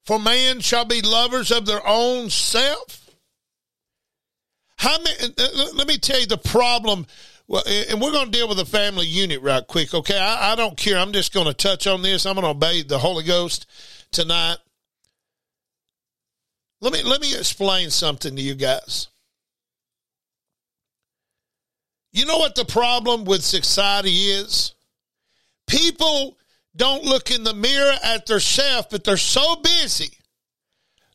For 0.05 0.19
man 0.19 0.59
shall 0.59 0.85
be 0.85 1.01
lovers 1.01 1.51
of 1.51 1.65
their 1.65 1.85
own 1.85 2.29
self. 2.29 3.09
How 4.77 4.97
many, 4.99 5.33
let 5.73 5.87
me 5.87 5.97
tell 5.97 6.19
you 6.19 6.27
the 6.27 6.37
problem. 6.37 7.07
Well, 7.47 7.63
and 7.67 7.99
we're 7.99 8.11
going 8.11 8.31
to 8.31 8.37
deal 8.37 8.47
with 8.47 8.57
the 8.57 8.65
family 8.65 9.05
unit 9.05 9.41
right 9.41 9.65
quick. 9.65 9.93
Okay. 9.93 10.17
I, 10.17 10.53
I 10.53 10.55
don't 10.55 10.77
care. 10.77 10.97
I'm 10.97 11.11
just 11.11 11.33
going 11.33 11.47
to 11.47 11.53
touch 11.53 11.87
on 11.87 12.01
this. 12.01 12.25
I'm 12.25 12.35
going 12.35 12.43
to 12.43 12.49
obey 12.49 12.83
the 12.83 12.99
Holy 12.99 13.23
Ghost 13.23 13.65
tonight. 14.11 14.57
Let 16.81 16.93
me, 16.93 17.01
let 17.03 17.21
me 17.21 17.35
explain 17.35 17.89
something 17.89 18.35
to 18.35 18.41
you 18.41 18.53
guys. 18.53 19.07
You 22.11 22.25
know 22.25 22.37
what 22.37 22.55
the 22.55 22.65
problem 22.65 23.25
with 23.25 23.43
society 23.43 24.27
is? 24.27 24.73
People 25.67 26.37
don't 26.75 27.03
look 27.03 27.31
in 27.31 27.43
the 27.43 27.53
mirror 27.53 27.95
at 28.03 28.25
themselves, 28.25 28.87
but 28.91 29.03
they're 29.03 29.17
so 29.17 29.57
busy 29.57 30.09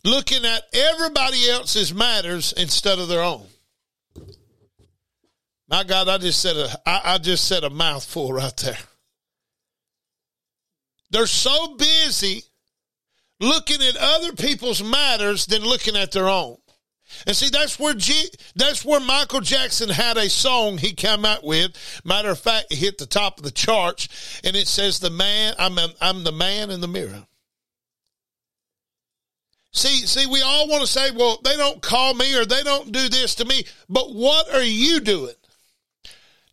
looking 0.04 0.44
at 0.44 0.62
everybody 0.72 1.48
else's 1.50 1.92
matters 1.92 2.52
instead 2.54 2.98
of 2.98 3.08
their 3.08 3.22
own. 3.22 3.46
My 5.68 5.84
God, 5.84 6.08
I 6.08 6.18
just 6.18 6.40
said 6.40 6.56
a 6.56 6.68
I, 6.84 7.14
I 7.14 7.18
just 7.18 7.46
said 7.46 7.62
a 7.62 7.70
mouthful 7.70 8.32
right 8.32 8.56
there. 8.56 8.78
They're 11.10 11.26
so 11.26 11.76
busy 11.76 12.42
looking 13.40 13.80
at 13.82 13.96
other 13.96 14.32
people's 14.32 14.82
matters 14.82 15.46
than 15.46 15.62
looking 15.62 15.96
at 15.96 16.12
their 16.12 16.28
own. 16.28 16.56
And 17.26 17.36
see, 17.36 17.50
that's 17.50 17.78
where 17.78 17.94
G, 17.94 18.28
that's 18.54 18.84
where 18.84 19.00
Michael 19.00 19.40
Jackson 19.40 19.88
had 19.88 20.16
a 20.16 20.28
song 20.28 20.78
he 20.78 20.92
came 20.92 21.24
out 21.24 21.44
with. 21.44 21.72
Matter 22.04 22.30
of 22.30 22.38
fact, 22.38 22.66
it 22.70 22.76
hit 22.76 22.98
the 22.98 23.06
top 23.06 23.38
of 23.38 23.44
the 23.44 23.50
charts, 23.50 24.40
and 24.44 24.56
it 24.56 24.68
says, 24.68 24.98
"The 24.98 25.10
man, 25.10 25.54
I'm, 25.58 25.78
I'm 26.00 26.24
the 26.24 26.32
man 26.32 26.70
in 26.70 26.80
the 26.80 26.88
mirror." 26.88 27.26
See, 29.72 30.06
see, 30.06 30.26
we 30.26 30.42
all 30.42 30.68
want 30.68 30.82
to 30.82 30.88
say, 30.88 31.10
"Well, 31.10 31.40
they 31.44 31.56
don't 31.56 31.80
call 31.80 32.14
me 32.14 32.34
or 32.36 32.44
they 32.44 32.62
don't 32.62 32.90
do 32.90 33.08
this 33.08 33.36
to 33.36 33.44
me," 33.44 33.64
but 33.88 34.14
what 34.14 34.52
are 34.54 34.62
you 34.62 35.00
doing? 35.00 35.34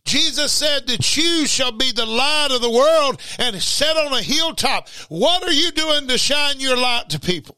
Jesus 0.08 0.52
said 0.52 0.86
that 0.86 1.16
you 1.18 1.46
shall 1.46 1.72
be 1.72 1.92
the 1.92 2.06
light 2.06 2.48
of 2.50 2.62
the 2.62 2.70
world 2.70 3.20
and 3.38 3.62
set 3.62 3.94
on 3.94 4.14
a 4.14 4.22
hilltop. 4.22 4.88
What 5.10 5.42
are 5.42 5.52
you 5.52 5.70
doing 5.70 6.08
to 6.08 6.16
shine 6.16 6.60
your 6.60 6.78
light 6.78 7.10
to 7.10 7.20
people? 7.20 7.57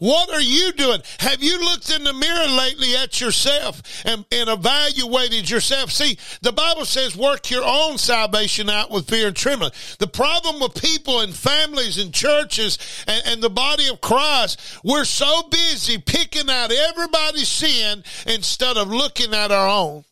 What 0.00 0.30
are 0.30 0.40
you 0.40 0.72
doing? 0.72 1.02
Have 1.18 1.42
you 1.42 1.62
looked 1.62 1.90
in 1.94 2.04
the 2.04 2.14
mirror 2.14 2.48
lately 2.48 2.96
at 2.96 3.20
yourself 3.20 3.82
and, 4.06 4.24
and 4.32 4.48
evaluated 4.48 5.48
yourself? 5.48 5.92
See, 5.92 6.16
the 6.40 6.52
Bible 6.52 6.86
says 6.86 7.14
work 7.14 7.50
your 7.50 7.64
own 7.64 7.98
salvation 7.98 8.70
out 8.70 8.90
with 8.90 9.08
fear 9.08 9.28
and 9.28 9.36
trembling. 9.36 9.72
The 9.98 10.06
problem 10.06 10.58
with 10.58 10.80
people 10.80 11.20
and 11.20 11.34
families 11.34 11.98
and 11.98 12.14
churches 12.14 12.78
and, 13.06 13.22
and 13.26 13.42
the 13.42 13.50
body 13.50 13.88
of 13.88 14.00
Christ, 14.00 14.80
we're 14.82 15.04
so 15.04 15.42
busy 15.50 15.98
picking 15.98 16.48
out 16.48 16.72
everybody's 16.72 17.48
sin 17.48 18.02
instead 18.26 18.78
of 18.78 18.88
looking 18.88 19.34
at 19.34 19.52
our 19.52 19.68
own. 19.68 20.04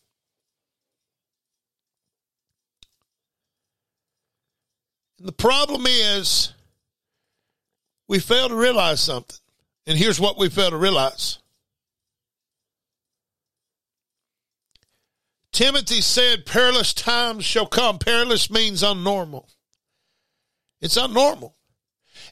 the 5.20 5.32
problem 5.32 5.84
is 5.86 6.52
we 8.06 8.18
fail 8.18 8.48
to 8.48 8.54
realize 8.54 9.00
something. 9.00 9.36
And 9.88 9.96
here's 9.96 10.20
what 10.20 10.38
we 10.38 10.50
fail 10.50 10.68
to 10.68 10.76
realize. 10.76 11.38
Timothy 15.50 16.02
said, 16.02 16.44
Perilous 16.44 16.92
times 16.92 17.46
shall 17.46 17.66
come. 17.66 17.98
Perilous 17.98 18.50
means 18.50 18.82
unnormal. 18.82 19.46
It's 20.82 20.98
unnormal. 20.98 21.54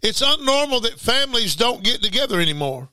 It's 0.03 0.21
unnormal 0.21 0.83
that 0.83 1.01
families 1.01 1.57
don't 1.57 1.83
get 1.83 2.03
together 2.03 2.41
anymore. 2.41 2.91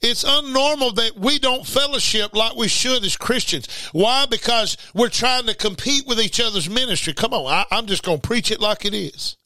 It's 0.00 0.22
unnormal 0.22 0.94
that 0.94 1.18
we 1.18 1.40
don't 1.40 1.66
fellowship 1.66 2.36
like 2.36 2.54
we 2.56 2.68
should 2.68 3.04
as 3.04 3.16
Christians. 3.16 3.66
Why? 3.90 4.26
Because 4.26 4.76
we're 4.94 5.08
trying 5.08 5.46
to 5.46 5.54
compete 5.54 6.06
with 6.06 6.20
each 6.20 6.38
other's 6.40 6.70
ministry. 6.70 7.14
Come 7.14 7.34
on, 7.34 7.66
I, 7.70 7.76
am 7.76 7.86
just 7.86 8.04
going 8.04 8.20
to 8.20 8.26
preach 8.26 8.52
it 8.52 8.60
like 8.60 8.84
it 8.84 8.94
is. 8.94 9.36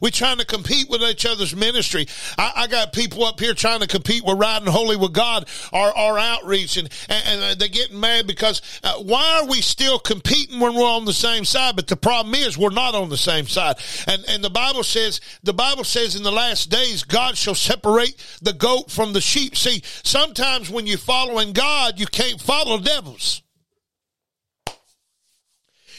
We're 0.00 0.10
trying 0.10 0.38
to 0.38 0.46
compete 0.46 0.88
with 0.88 1.02
each 1.02 1.26
other's 1.26 1.54
ministry. 1.54 2.06
I, 2.38 2.52
I, 2.56 2.66
got 2.66 2.92
people 2.92 3.24
up 3.24 3.40
here 3.40 3.54
trying 3.54 3.80
to 3.80 3.86
compete 3.86 4.24
with 4.24 4.38
riding 4.38 4.68
holy 4.68 4.96
with 4.96 5.12
God, 5.12 5.48
our, 5.72 5.94
our 5.96 6.18
outreach, 6.18 6.76
and, 6.76 6.88
and, 7.08 7.42
and 7.42 7.60
they're 7.60 7.68
getting 7.68 8.00
mad 8.00 8.26
because 8.26 8.62
uh, 8.82 8.94
why 8.94 9.40
are 9.40 9.46
we 9.46 9.60
still 9.60 9.98
competing 9.98 10.60
when 10.60 10.74
we're 10.74 10.82
on 10.82 11.04
the 11.04 11.12
same 11.12 11.44
side? 11.44 11.76
But 11.76 11.88
the 11.88 11.96
problem 11.96 12.34
is 12.34 12.56
we're 12.56 12.70
not 12.70 12.94
on 12.94 13.08
the 13.08 13.16
same 13.16 13.46
side. 13.46 13.76
And, 14.06 14.24
and 14.28 14.42
the 14.42 14.50
Bible 14.50 14.82
says, 14.82 15.20
the 15.42 15.54
Bible 15.54 15.84
says 15.84 16.16
in 16.16 16.22
the 16.22 16.32
last 16.32 16.70
days, 16.70 17.04
God 17.04 17.36
shall 17.36 17.54
separate 17.54 18.16
the 18.40 18.52
goat 18.52 18.90
from 18.90 19.12
the 19.12 19.20
sheep. 19.20 19.56
See, 19.56 19.82
sometimes 19.84 20.70
when 20.70 20.86
you're 20.86 20.98
following 20.98 21.52
God, 21.52 21.98
you 21.98 22.06
can't 22.06 22.40
follow 22.40 22.78
devils. 22.78 23.42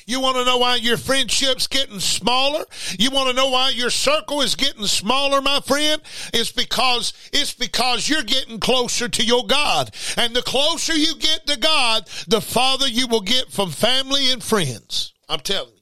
You 0.06 0.20
want 0.20 0.38
to 0.38 0.46
know 0.46 0.58
why 0.58 0.76
your 0.76 0.98
friendship's 0.98 1.68
getting 1.68 2.00
smaller? 2.00 2.66
You 3.00 3.12
want 3.12 3.30
to 3.30 3.36
know 3.36 3.50
why 3.50 3.70
your 3.70 3.90
circle 3.90 4.42
is 4.42 4.56
getting 4.56 4.86
smaller, 4.86 5.42
my 5.42 5.60
friend? 5.62 6.02
It's 6.34 6.52
because 6.52 7.14
it's 7.32 7.54
because 7.54 8.10
you're 8.10 8.24
getting 8.24 8.60
closer 8.60 9.08
to 9.08 9.24
your 9.24 9.46
God. 9.46 9.96
And 10.18 10.36
the 10.36 10.42
closer 10.42 10.94
you 10.94 11.16
get 11.18 11.48
to 11.48 11.58
God, 11.58 12.08
the 12.28 12.42
farther 12.42 12.88
you 12.88 13.08
will 13.08 13.22
get 13.22 13.52
from 13.52 13.72
family 13.72 14.32
and 14.32 14.44
friends. 14.44 15.14
I'm 15.30 15.40
telling 15.40 15.74
you. 15.74 15.82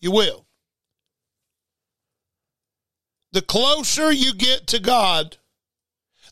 You 0.00 0.12
will. 0.12 0.46
The 3.32 3.42
closer 3.42 4.10
you 4.12 4.34
get 4.34 4.68
to 4.68 4.78
God, 4.78 5.36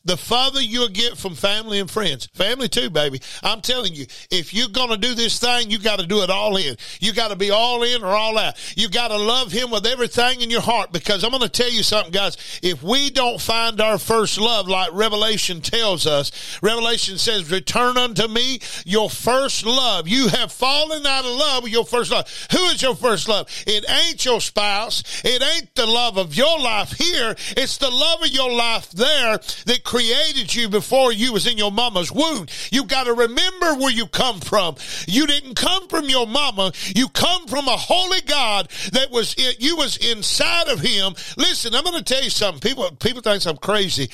the 0.05 0.15
farther 0.15 0.61
you'll 0.61 0.87
get 0.87 1.17
from 1.17 1.35
family 1.35 1.79
and 1.79 1.89
friends. 1.89 2.27
Family 2.33 2.69
too, 2.69 2.89
baby. 2.89 3.19
I'm 3.43 3.61
telling 3.61 3.93
you, 3.93 4.05
if 4.31 4.53
you're 4.53 4.69
going 4.69 4.89
to 4.89 4.97
do 4.97 5.15
this 5.15 5.39
thing, 5.39 5.71
you 5.71 5.79
got 5.79 5.99
to 5.99 6.05
do 6.05 6.21
it 6.21 6.29
all 6.29 6.55
in. 6.57 6.77
You 6.99 7.13
got 7.13 7.29
to 7.29 7.35
be 7.35 7.51
all 7.51 7.83
in 7.83 8.03
or 8.03 8.15
all 8.15 8.37
out. 8.37 8.55
You 8.77 8.87
got 8.89 9.09
to 9.09 9.17
love 9.17 9.51
him 9.51 9.71
with 9.71 9.85
everything 9.85 10.41
in 10.41 10.49
your 10.49 10.61
heart 10.61 10.91
because 10.91 11.23
I'm 11.23 11.31
going 11.31 11.41
to 11.41 11.49
tell 11.49 11.69
you 11.69 11.83
something, 11.83 12.11
guys. 12.11 12.37
If 12.61 12.83
we 12.83 13.09
don't 13.09 13.41
find 13.41 13.81
our 13.81 13.97
first 13.97 14.39
love 14.39 14.67
like 14.67 14.93
Revelation 14.93 15.61
tells 15.61 16.05
us, 16.05 16.31
Revelation 16.61 17.17
says, 17.17 17.49
return 17.51 17.97
unto 17.97 18.27
me 18.27 18.59
your 18.85 19.09
first 19.09 19.65
love. 19.65 20.07
You 20.07 20.27
have 20.27 20.51
fallen 20.51 21.05
out 21.05 21.25
of 21.25 21.31
love 21.31 21.63
with 21.63 21.71
your 21.71 21.85
first 21.85 22.11
love. 22.11 22.29
Who 22.51 22.63
is 22.65 22.81
your 22.81 22.95
first 22.95 23.27
love? 23.27 23.47
It 23.65 23.89
ain't 23.89 24.23
your 24.23 24.39
spouse. 24.39 25.03
It 25.23 25.41
ain't 25.41 25.73
the 25.73 25.87
love 25.87 26.17
of 26.17 26.35
your 26.35 26.59
life 26.59 26.91
here. 26.91 27.35
It's 27.57 27.77
the 27.77 27.89
love 27.89 28.21
of 28.21 28.29
your 28.29 28.51
life 28.51 28.91
there 28.91 29.39
that 29.65 29.83
created 29.95 30.53
you 30.53 30.67
before 30.67 31.13
you 31.13 31.31
was 31.31 31.47
in 31.47 31.57
your 31.57 31.71
mama's 31.71 32.11
womb. 32.11 32.45
You 32.69 32.83
got 32.83 33.05
to 33.05 33.13
remember 33.13 33.75
where 33.75 33.91
you 33.91 34.07
come 34.07 34.41
from. 34.41 34.75
You 35.07 35.25
didn't 35.25 35.55
come 35.55 35.87
from 35.87 36.09
your 36.09 36.27
mama. 36.27 36.73
You 36.93 37.07
come 37.07 37.47
from 37.47 37.65
a 37.69 37.77
holy 37.77 38.19
God 38.19 38.67
that 38.91 39.09
was, 39.09 39.35
it. 39.37 39.61
you 39.61 39.77
was 39.77 39.95
inside 39.95 40.67
of 40.67 40.81
him. 40.81 41.13
Listen, 41.37 41.73
I'm 41.73 41.85
going 41.85 41.97
to 41.97 42.03
tell 42.03 42.21
you 42.21 42.29
something. 42.29 42.59
People, 42.59 42.91
people 42.97 43.21
think 43.21 43.45
I'm 43.45 43.55
crazy. 43.55 44.09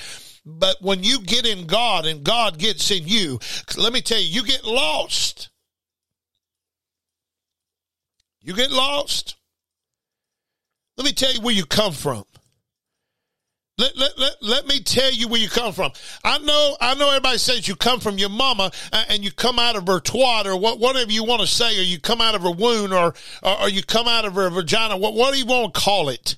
But 0.46 0.76
when 0.82 1.04
you 1.04 1.20
get 1.22 1.48
in 1.48 1.66
God 1.66 2.06
and 2.06 2.24
God 2.24 2.60
gets 2.60 2.92
in 2.92 3.08
you, 3.08 3.40
let 3.76 3.92
me 3.92 4.02
tell 4.02 4.20
you, 4.20 4.28
you 4.28 4.46
get 4.46 4.64
lost. 4.64 5.50
You 8.40 8.54
get 8.54 8.70
lost. 8.70 9.36
Let 10.98 11.06
me 11.06 11.14
tell 11.14 11.34
you 11.34 11.42
where 11.42 11.56
you 11.56 11.66
come 11.66 11.94
from. 11.94 12.26
Let, 13.82 13.98
let, 13.98 14.20
let, 14.20 14.36
let 14.44 14.68
me 14.68 14.80
tell 14.80 15.12
you 15.12 15.28
where 15.28 15.42
you 15.42 15.50
come 15.50 15.74
from. 15.74 15.92
I 16.24 16.38
know, 16.38 16.78
I 16.80 16.94
know 16.94 17.10
everybody 17.10 17.40
says 17.40 17.68
you 17.68 17.76
come 17.76 18.00
from 18.00 18.20
your 18.20 18.30
mama 18.30 18.72
uh, 18.94 19.04
and 19.10 19.24
you 19.24 19.32
come 19.32 19.58
out 19.58 19.76
of 19.76 19.88
her 19.88 20.00
twat 20.00 20.46
or 20.46 20.56
what, 20.56 20.78
whatever 20.78 21.12
you 21.12 21.24
want 21.24 21.42
to 21.42 21.48
say, 21.48 21.80
or 21.80 21.82
you 21.82 22.00
come 22.00 22.22
out 22.22 22.36
of 22.36 22.44
her 22.44 22.52
wound 22.52 22.94
or, 22.94 23.16
or, 23.42 23.62
or 23.62 23.70
you 23.70 23.82
come 23.82 24.08
out 24.08 24.24
of 24.24 24.36
her 24.36 24.52
vagina. 24.52 24.98
What, 24.98 25.16
what 25.16 25.34
do 25.34 25.40
you 25.40 25.48
want 25.48 25.74
to 25.74 25.80
call 25.80 26.10
it? 26.10 26.38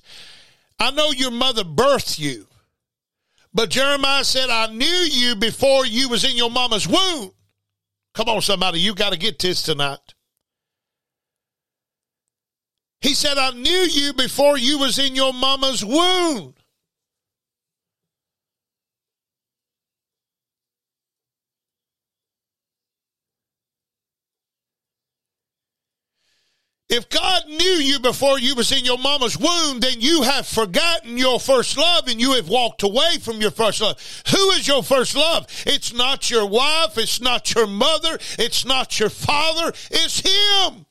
I 0.78 0.90
know 0.92 1.10
your 1.10 1.32
mother 1.32 1.64
birthed 1.64 2.18
you, 2.18 2.46
but 3.52 3.68
Jeremiah 3.68 4.24
said, 4.24 4.48
I 4.48 4.68
knew 4.68 4.86
you 4.86 5.36
before 5.36 5.84
you 5.84 6.08
was 6.08 6.24
in 6.24 6.38
your 6.38 6.50
mama's 6.50 6.88
womb. 6.88 7.30
Come 8.14 8.28
on, 8.30 8.40
somebody, 8.40 8.80
you 8.80 8.94
got 8.94 9.12
to 9.12 9.18
get 9.18 9.38
this 9.38 9.60
tonight. 9.60 10.14
He 13.02 13.12
said, 13.12 13.36
I 13.36 13.50
knew 13.50 13.70
you 13.70 14.14
before 14.14 14.56
you 14.56 14.78
was 14.78 14.98
in 14.98 15.14
your 15.14 15.34
mama's 15.34 15.84
womb. 15.84 16.54
If 26.90 27.08
God 27.08 27.48
knew 27.48 27.56
you 27.56 27.98
before 27.98 28.38
you 28.38 28.54
was 28.54 28.70
in 28.70 28.84
your 28.84 28.98
mama's 28.98 29.38
womb, 29.38 29.80
then 29.80 30.00
you 30.00 30.22
have 30.22 30.46
forgotten 30.46 31.16
your 31.16 31.40
first 31.40 31.78
love 31.78 32.08
and 32.08 32.20
you 32.20 32.32
have 32.32 32.48
walked 32.48 32.82
away 32.82 33.16
from 33.20 33.40
your 33.40 33.50
first 33.50 33.80
love. 33.80 33.96
Who 34.30 34.50
is 34.50 34.68
your 34.68 34.82
first 34.82 35.16
love? 35.16 35.46
It's 35.66 35.94
not 35.94 36.30
your 36.30 36.46
wife. 36.46 36.98
It's 36.98 37.22
not 37.22 37.54
your 37.54 37.66
mother. 37.66 38.18
It's 38.38 38.66
not 38.66 39.00
your 39.00 39.08
father. 39.08 39.72
It's 39.90 40.20
Him. 40.20 40.84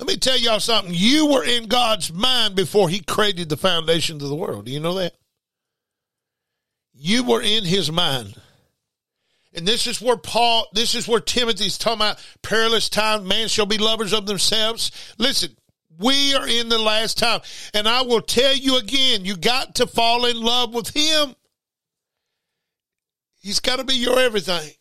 Let 0.00 0.08
me 0.08 0.16
tell 0.16 0.36
y'all 0.36 0.60
something. 0.60 0.92
You 0.94 1.26
were 1.26 1.44
in 1.44 1.68
God's 1.68 2.12
mind 2.12 2.56
before 2.56 2.88
He 2.88 3.00
created 3.00 3.48
the 3.48 3.56
foundations 3.56 4.24
of 4.24 4.28
the 4.28 4.34
world. 4.34 4.66
Do 4.66 4.72
you 4.72 4.80
know 4.80 4.94
that? 4.94 5.14
You 6.92 7.22
were 7.22 7.40
in 7.40 7.64
His 7.64 7.92
mind. 7.92 8.34
And 9.56 9.66
this 9.66 9.86
is 9.86 10.02
where 10.02 10.18
Paul, 10.18 10.66
this 10.74 10.94
is 10.94 11.08
where 11.08 11.18
Timothy's 11.18 11.78
talking 11.78 12.00
about 12.00 12.24
perilous 12.42 12.90
times. 12.90 13.26
Man 13.26 13.48
shall 13.48 13.64
be 13.64 13.78
lovers 13.78 14.12
of 14.12 14.26
themselves. 14.26 14.92
Listen, 15.16 15.56
we 15.98 16.34
are 16.34 16.46
in 16.46 16.68
the 16.68 16.78
last 16.78 17.16
time. 17.16 17.40
And 17.72 17.88
I 17.88 18.02
will 18.02 18.20
tell 18.20 18.54
you 18.54 18.76
again, 18.76 19.24
you 19.24 19.34
got 19.34 19.76
to 19.76 19.86
fall 19.86 20.26
in 20.26 20.38
love 20.38 20.74
with 20.74 20.90
him. 20.94 21.34
He's 23.40 23.60
got 23.60 23.76
to 23.76 23.84
be 23.84 23.94
your 23.94 24.18
everything. 24.18 24.72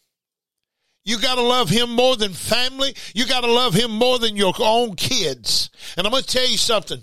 You 1.05 1.19
got 1.19 1.35
to 1.35 1.41
love 1.41 1.69
him 1.69 1.91
more 1.91 2.17
than 2.17 2.33
family. 2.33 2.95
You 3.13 3.25
got 3.27 3.41
to 3.41 3.51
love 3.51 3.75
him 3.75 3.91
more 3.91 4.19
than 4.19 4.35
your 4.35 4.53
own 4.59 4.95
kids. 4.95 5.69
And 5.95 6.05
I'm 6.05 6.11
going 6.11 6.23
to 6.23 6.29
tell 6.29 6.47
you 6.47 6.57
something. 6.57 7.01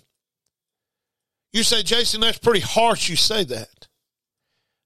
You 1.52 1.62
say, 1.62 1.82
Jason, 1.82 2.20
that's 2.20 2.38
pretty 2.38 2.60
harsh. 2.60 3.08
You 3.08 3.16
say 3.16 3.44
that. 3.44 3.88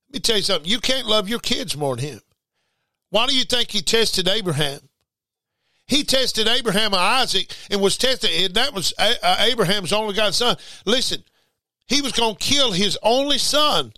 Let 0.09 0.13
me 0.13 0.21
tell 0.21 0.37
you 0.37 0.43
something. 0.43 0.71
You 0.71 0.79
can't 0.79 1.07
love 1.07 1.29
your 1.29 1.41
kids 1.41 1.77
more 1.77 1.97
than 1.97 2.05
him. 2.05 2.21
Why 3.11 3.27
do 3.27 3.37
you 3.37 3.45
think 3.45 3.71
he 3.71 3.83
tested 3.83 4.29
Abraham? 4.29 4.81
He 5.87 6.03
tested 6.03 6.49
Abraham 6.49 6.93
and 6.93 7.01
Isaac 7.01 7.53
and 7.71 7.81
was 7.81 7.97
tested, 7.97 8.31
and 8.33 8.55
that 8.55 8.75
was 8.75 8.93
Abraham's 8.99 9.93
only 9.93 10.15
God's 10.15 10.37
son. 10.37 10.57
Listen, 10.85 11.23
he 11.87 12.03
was 12.03 12.13
going 12.13 12.35
to 12.35 12.45
kill 12.45 12.73
his 12.73 12.99
only 13.03 13.39
son 13.39 13.93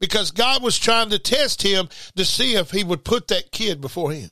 because 0.00 0.30
God 0.30 0.62
was 0.62 0.78
trying 0.78 1.10
to 1.10 1.18
test 1.18 1.62
him 1.62 1.88
to 2.14 2.24
see 2.24 2.54
if 2.54 2.70
he 2.70 2.84
would 2.84 3.04
put 3.04 3.28
that 3.28 3.50
kid 3.50 3.80
before 3.80 4.12
him. 4.12 4.30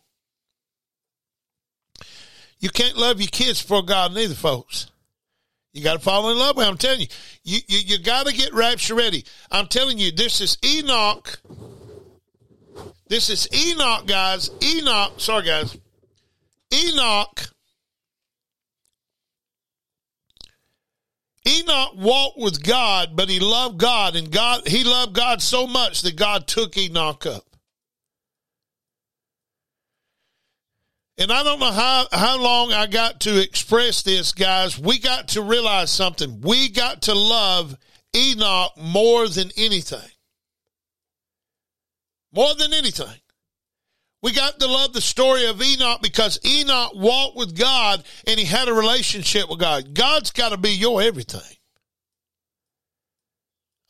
You 2.60 2.70
can't 2.70 2.96
love 2.96 3.20
your 3.20 3.28
kids 3.28 3.60
before 3.60 3.82
God 3.82 4.14
neither, 4.14 4.34
folks. 4.34 4.90
You 5.72 5.82
got 5.82 5.94
to 5.94 5.98
fall 5.98 6.30
in 6.30 6.38
love 6.38 6.56
with 6.56 6.64
them. 6.64 6.72
I'm 6.72 6.78
telling 6.78 7.00
you, 7.00 7.06
you, 7.44 7.58
you, 7.66 7.78
you 7.80 7.98
got 7.98 8.26
to 8.26 8.32
get 8.32 8.54
rapture 8.54 8.94
ready. 8.94 9.24
I'm 9.50 9.66
telling 9.66 9.98
you, 9.98 10.10
this 10.10 10.40
is 10.40 10.56
Enoch 10.64 11.38
this 13.08 13.30
is 13.30 13.48
Enoch, 13.54 14.06
guys. 14.06 14.50
Enoch, 14.62 15.20
sorry, 15.20 15.44
guys. 15.44 15.76
Enoch. 16.72 17.50
Enoch 21.48 21.92
walked 21.96 22.38
with 22.38 22.62
God, 22.62 23.10
but 23.14 23.28
he 23.28 23.38
loved 23.38 23.78
God, 23.78 24.16
and 24.16 24.32
God 24.32 24.66
he 24.66 24.82
loved 24.82 25.14
God 25.14 25.40
so 25.40 25.66
much 25.66 26.02
that 26.02 26.16
God 26.16 26.48
took 26.48 26.76
Enoch 26.76 27.24
up. 27.26 27.44
And 31.18 31.32
I 31.32 31.42
don't 31.42 31.60
know 31.60 31.72
how, 31.72 32.06
how 32.12 32.38
long 32.38 32.72
I 32.72 32.86
got 32.86 33.20
to 33.20 33.40
express 33.40 34.02
this, 34.02 34.32
guys. 34.32 34.78
We 34.78 34.98
got 34.98 35.28
to 35.28 35.42
realize 35.42 35.90
something. 35.90 36.42
We 36.42 36.68
got 36.68 37.02
to 37.02 37.14
love 37.14 37.74
Enoch 38.14 38.72
more 38.76 39.26
than 39.28 39.50
anything. 39.56 40.10
More 42.36 42.54
than 42.54 42.74
anything. 42.74 43.18
We 44.22 44.32
got 44.32 44.60
to 44.60 44.66
love 44.66 44.92
the 44.92 45.00
story 45.00 45.46
of 45.46 45.62
Enoch 45.62 46.02
because 46.02 46.38
Enoch 46.44 46.92
walked 46.94 47.36
with 47.36 47.58
God 47.58 48.04
and 48.26 48.38
he 48.38 48.44
had 48.44 48.68
a 48.68 48.74
relationship 48.74 49.48
with 49.48 49.58
God. 49.58 49.94
God's 49.94 50.32
got 50.32 50.50
to 50.50 50.58
be 50.58 50.70
your 50.70 51.00
everything. 51.00 51.56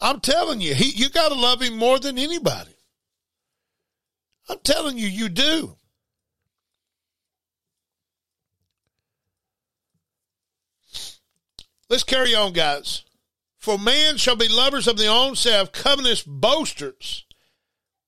I'm 0.00 0.20
telling 0.20 0.60
you, 0.60 0.74
he, 0.74 0.90
you 0.90 1.08
got 1.10 1.30
to 1.30 1.34
love 1.34 1.60
him 1.60 1.76
more 1.76 1.98
than 1.98 2.18
anybody. 2.18 2.76
I'm 4.48 4.58
telling 4.60 4.96
you, 4.96 5.08
you 5.08 5.28
do. 5.28 5.76
Let's 11.90 12.04
carry 12.04 12.34
on, 12.34 12.52
guys. 12.52 13.02
For 13.58 13.76
man 13.76 14.18
shall 14.18 14.36
be 14.36 14.48
lovers 14.48 14.86
of 14.86 14.98
their 14.98 15.10
own 15.10 15.34
self, 15.34 15.72
covetous 15.72 16.22
boasters 16.22 17.25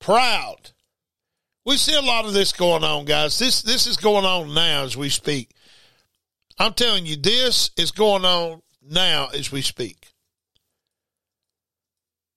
proud. 0.00 0.70
We 1.64 1.76
see 1.76 1.94
a 1.94 2.00
lot 2.00 2.24
of 2.24 2.32
this 2.32 2.52
going 2.52 2.84
on, 2.84 3.04
guys. 3.04 3.38
This 3.38 3.62
this 3.62 3.86
is 3.86 3.96
going 3.96 4.24
on 4.24 4.54
now 4.54 4.84
as 4.84 4.96
we 4.96 5.08
speak. 5.08 5.50
I'm 6.58 6.72
telling 6.72 7.06
you, 7.06 7.16
this 7.16 7.70
is 7.76 7.90
going 7.90 8.24
on 8.24 8.62
now 8.82 9.28
as 9.28 9.52
we 9.52 9.62
speak. 9.62 10.08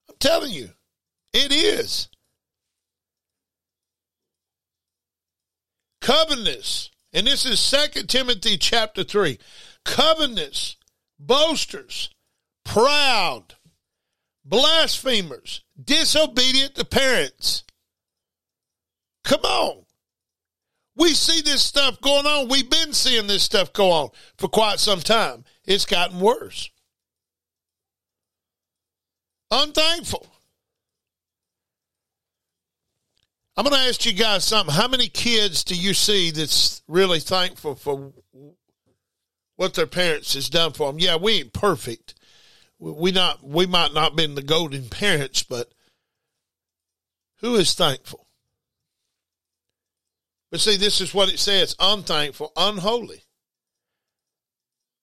I'm 0.09 0.15
telling 0.19 0.51
you, 0.51 0.69
it 1.33 1.51
is. 1.51 2.09
Covetousness, 6.01 6.89
and 7.13 7.27
this 7.27 7.45
is 7.45 7.59
Second 7.59 8.09
Timothy 8.09 8.57
chapter 8.57 9.03
3. 9.03 9.37
Covetousness, 9.85 10.77
boasters, 11.19 12.09
proud, 12.65 13.55
blasphemers, 14.43 15.63
disobedient 15.83 16.75
to 16.75 16.85
parents. 16.85 17.63
Come 19.23 19.41
on. 19.41 19.85
We 20.95 21.09
see 21.09 21.41
this 21.41 21.63
stuff 21.63 22.01
going 22.01 22.25
on. 22.25 22.49
We've 22.49 22.69
been 22.69 22.93
seeing 22.93 23.27
this 23.27 23.43
stuff 23.43 23.71
go 23.73 23.91
on 23.91 24.09
for 24.37 24.47
quite 24.47 24.79
some 24.79 24.99
time. 24.99 25.45
It's 25.65 25.85
gotten 25.85 26.19
worse. 26.19 26.69
Unthankful. 29.49 30.27
I'm 33.57 33.65
going 33.65 33.75
to 33.81 33.87
ask 33.87 34.05
you 34.05 34.13
guys 34.13 34.43
something. 34.43 34.73
How 34.73 34.87
many 34.87 35.07
kids 35.07 35.63
do 35.63 35.75
you 35.75 35.93
see 35.93 36.31
that's 36.31 36.81
really 36.87 37.19
thankful 37.19 37.75
for 37.75 38.13
what 39.55 39.73
their 39.73 39.87
parents 39.87 40.33
has 40.33 40.49
done 40.49 40.73
for 40.73 40.91
them? 40.91 40.99
Yeah, 40.99 41.17
we 41.17 41.39
ain't 41.39 41.53
perfect 41.53 42.15
we 42.81 43.11
not 43.11 43.43
we 43.43 43.67
might 43.67 43.93
not 43.93 44.15
been 44.15 44.35
the 44.35 44.41
golden 44.41 44.89
parents, 44.89 45.43
but 45.43 45.71
who 47.37 47.55
is 47.55 47.73
thankful? 47.73 48.27
But 50.49 50.59
see, 50.59 50.77
this 50.77 50.99
is 50.99 51.13
what 51.13 51.29
it 51.29 51.39
says: 51.39 51.75
unthankful, 51.79 52.51
unholy, 52.57 53.23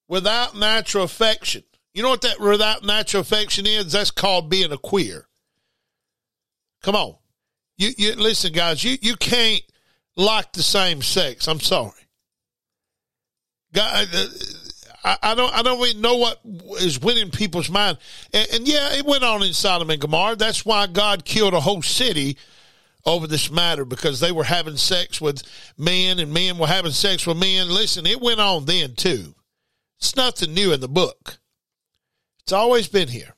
without 0.08 0.56
natural 0.56 1.04
affection. 1.04 1.62
You 1.94 2.02
know 2.02 2.10
what 2.10 2.22
that 2.22 2.40
without 2.40 2.84
natural 2.84 3.20
affection 3.20 3.64
is? 3.64 3.92
That's 3.92 4.10
called 4.10 4.50
being 4.50 4.72
a 4.72 4.78
queer. 4.78 5.28
Come 6.82 6.96
on, 6.96 7.14
you 7.76 7.90
you 7.96 8.14
listen, 8.16 8.52
guys. 8.52 8.82
You 8.82 8.98
you 9.00 9.14
can't 9.14 9.62
like 10.16 10.52
the 10.52 10.64
same 10.64 11.00
sex. 11.00 11.46
I'm 11.46 11.60
sorry. 11.60 11.92
God, 13.72 14.08
I, 15.04 15.16
I, 15.22 15.34
don't 15.34 15.54
I 15.54 15.62
don't 15.62 15.80
really 15.80 15.98
know 15.98 16.16
what 16.16 16.40
is 16.80 17.00
winning 17.00 17.30
people's 17.30 17.70
mind. 17.70 17.98
And, 18.32 18.48
and, 18.52 18.68
yeah, 18.68 18.94
it 18.94 19.06
went 19.06 19.24
on 19.24 19.42
in 19.42 19.52
Sodom 19.52 19.90
and 19.90 20.00
Gomorrah. 20.00 20.36
That's 20.36 20.64
why 20.64 20.86
God 20.86 21.24
killed 21.24 21.54
a 21.54 21.60
whole 21.60 21.82
city 21.82 22.36
over 23.06 23.26
this 23.26 23.50
matter 23.50 23.84
because 23.84 24.20
they 24.20 24.32
were 24.32 24.44
having 24.44 24.76
sex 24.76 25.20
with 25.20 25.42
men 25.76 26.18
and 26.18 26.32
men 26.32 26.58
were 26.58 26.66
having 26.66 26.92
sex 26.92 27.26
with 27.26 27.38
men. 27.38 27.68
Listen, 27.68 28.06
it 28.06 28.20
went 28.20 28.40
on 28.40 28.64
then 28.64 28.94
too. 28.94 29.34
It's 29.98 30.16
nothing 30.16 30.54
new 30.54 30.72
in 30.72 30.80
the 30.80 30.88
book. 30.88 31.38
It's 32.42 32.52
always 32.52 32.88
been 32.88 33.08
here. 33.08 33.34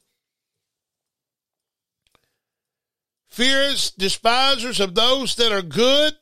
Fears, 3.29 3.93
despisers 3.93 4.81
of 4.81 4.95
those 4.95 5.37
that 5.37 5.53
are 5.53 5.63
good, 5.63 6.15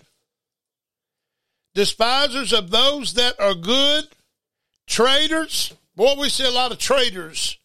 despisers 1.75 2.53
of 2.53 2.71
those 2.71 3.15
that 3.15 3.41
are 3.41 3.55
good, 3.55 4.05
Traitors. 4.89 5.75
Boy, 5.95 6.15
we 6.19 6.29
see 6.29 6.47
a 6.47 6.51
lot 6.51 6.73
of 6.73 6.79
traitors, 6.79 7.59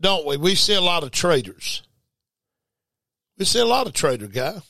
don't 0.00 0.26
we? 0.26 0.36
We 0.36 0.54
see 0.54 0.74
a 0.74 0.80
lot 0.80 1.02
of 1.02 1.10
traitors. 1.10 1.82
We 3.38 3.44
see 3.44 3.60
a 3.60 3.66
lot 3.66 3.86
of 3.86 3.92
traitor 3.92 4.28
guy. 4.28 4.62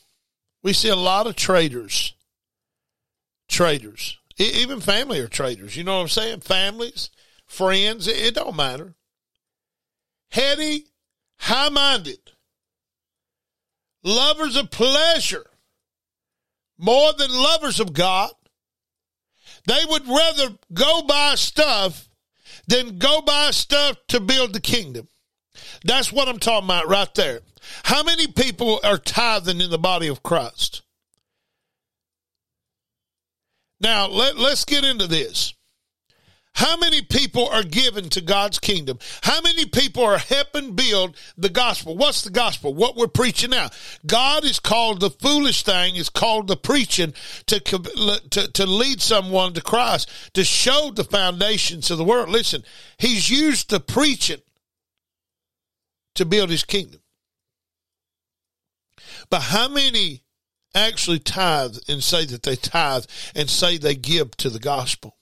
We 0.63 0.73
see 0.73 0.89
a 0.89 0.97
lot 0.97 1.27
of 1.27 1.37
traitors. 1.37 2.15
Traitors. 3.49 4.19
Even 4.39 4.81
family 4.81 5.21
are 5.21 5.29
traitors. 5.29 5.77
You 5.77 5.85
know 5.85 5.97
what 5.97 6.03
I'm 6.03 6.09
saying? 6.09 6.41
Families, 6.41 7.11
friends, 7.47 8.09
it, 8.09 8.17
it 8.17 8.35
don't 8.35 8.57
matter. 8.57 8.95
Heady, 10.31 10.87
high 11.39 11.69
minded, 11.69 12.19
lovers 14.03 14.57
of 14.57 14.71
pleasure 14.71 15.47
more 16.79 17.13
than 17.13 17.31
lovers 17.31 17.79
of 17.79 17.93
God 17.93 18.33
They 19.67 19.85
would 19.89 20.09
rather 20.09 20.57
go 20.73 21.03
buy 21.03 21.35
stuff 21.37 22.09
than 22.67 22.99
go 22.99 23.23
buy 23.23 23.51
stuff 23.51 23.97
to 24.09 24.21
build 24.21 24.53
the 24.53 24.61
kingdom. 24.61 25.09
That's 25.85 26.13
what 26.13 26.29
I'm 26.29 26.39
talking 26.39 26.67
about 26.67 26.89
right 26.89 27.13
there. 27.15 27.41
How 27.85 28.03
many 28.03 28.27
people 28.27 28.81
are 28.83 28.99
tithing 28.99 29.61
in 29.61 29.71
the 29.71 29.79
body 29.79 30.09
of 30.09 30.23
Christ? 30.23 30.83
Now, 33.81 34.07
let, 34.09 34.39
let's 34.39 34.65
get 34.65 34.85
into 34.85 35.07
this. 35.07 35.55
How 36.55 36.77
many 36.77 37.01
people 37.03 37.49
are 37.49 37.63
given 37.63 38.11
to 38.11 38.21
God's 38.21 38.59
kingdom? 38.59 38.99
How 39.23 39.41
many 39.41 39.67
people 39.67 40.05
are 40.05 40.19
helping 40.19 40.75
build 40.75 41.17
the 41.37 41.49
gospel? 41.49 41.97
What's 41.97 42.23
the 42.23 42.31
gospel? 42.31 42.75
What 42.75 42.95
we're 42.95 43.09
preaching 43.09 43.51
now. 43.51 43.71
God 44.07 44.45
is 44.45 44.61
called 44.61 45.01
the 45.01 45.11
foolish 45.11 45.63
thing, 45.63 45.97
is 45.97 46.11
called 46.11 46.49
the 46.49 46.57
preaching 46.57 47.15
to, 47.47 47.59
to, 47.59 48.49
to 48.53 48.67
lead 48.67 49.01
someone 49.01 49.55
to 49.55 49.63
Christ, 49.63 50.11
to 50.35 50.45
show 50.45 50.91
the 50.95 51.05
foundations 51.05 51.91
of 51.91 51.99
the 51.99 52.05
world. 52.05 52.29
Listen, 52.29 52.63
he's 52.99 53.31
used 53.31 53.71
the 53.71 53.81
preaching 53.81 54.43
to 56.15 56.27
build 56.27 56.51
his 56.51 56.65
kingdom. 56.65 57.01
But 59.31 59.41
how 59.41 59.69
many 59.69 60.23
actually 60.75 61.19
tithe 61.19 61.77
and 61.89 62.05
say 62.05 62.27
that 62.27 62.43
they 62.43 62.57
tithe 62.57 63.07
and 63.35 63.49
say 63.49 63.79
they 63.79 63.95
give 63.95 64.37
to 64.37 64.51
the 64.51 64.59
gospel? 64.59 65.17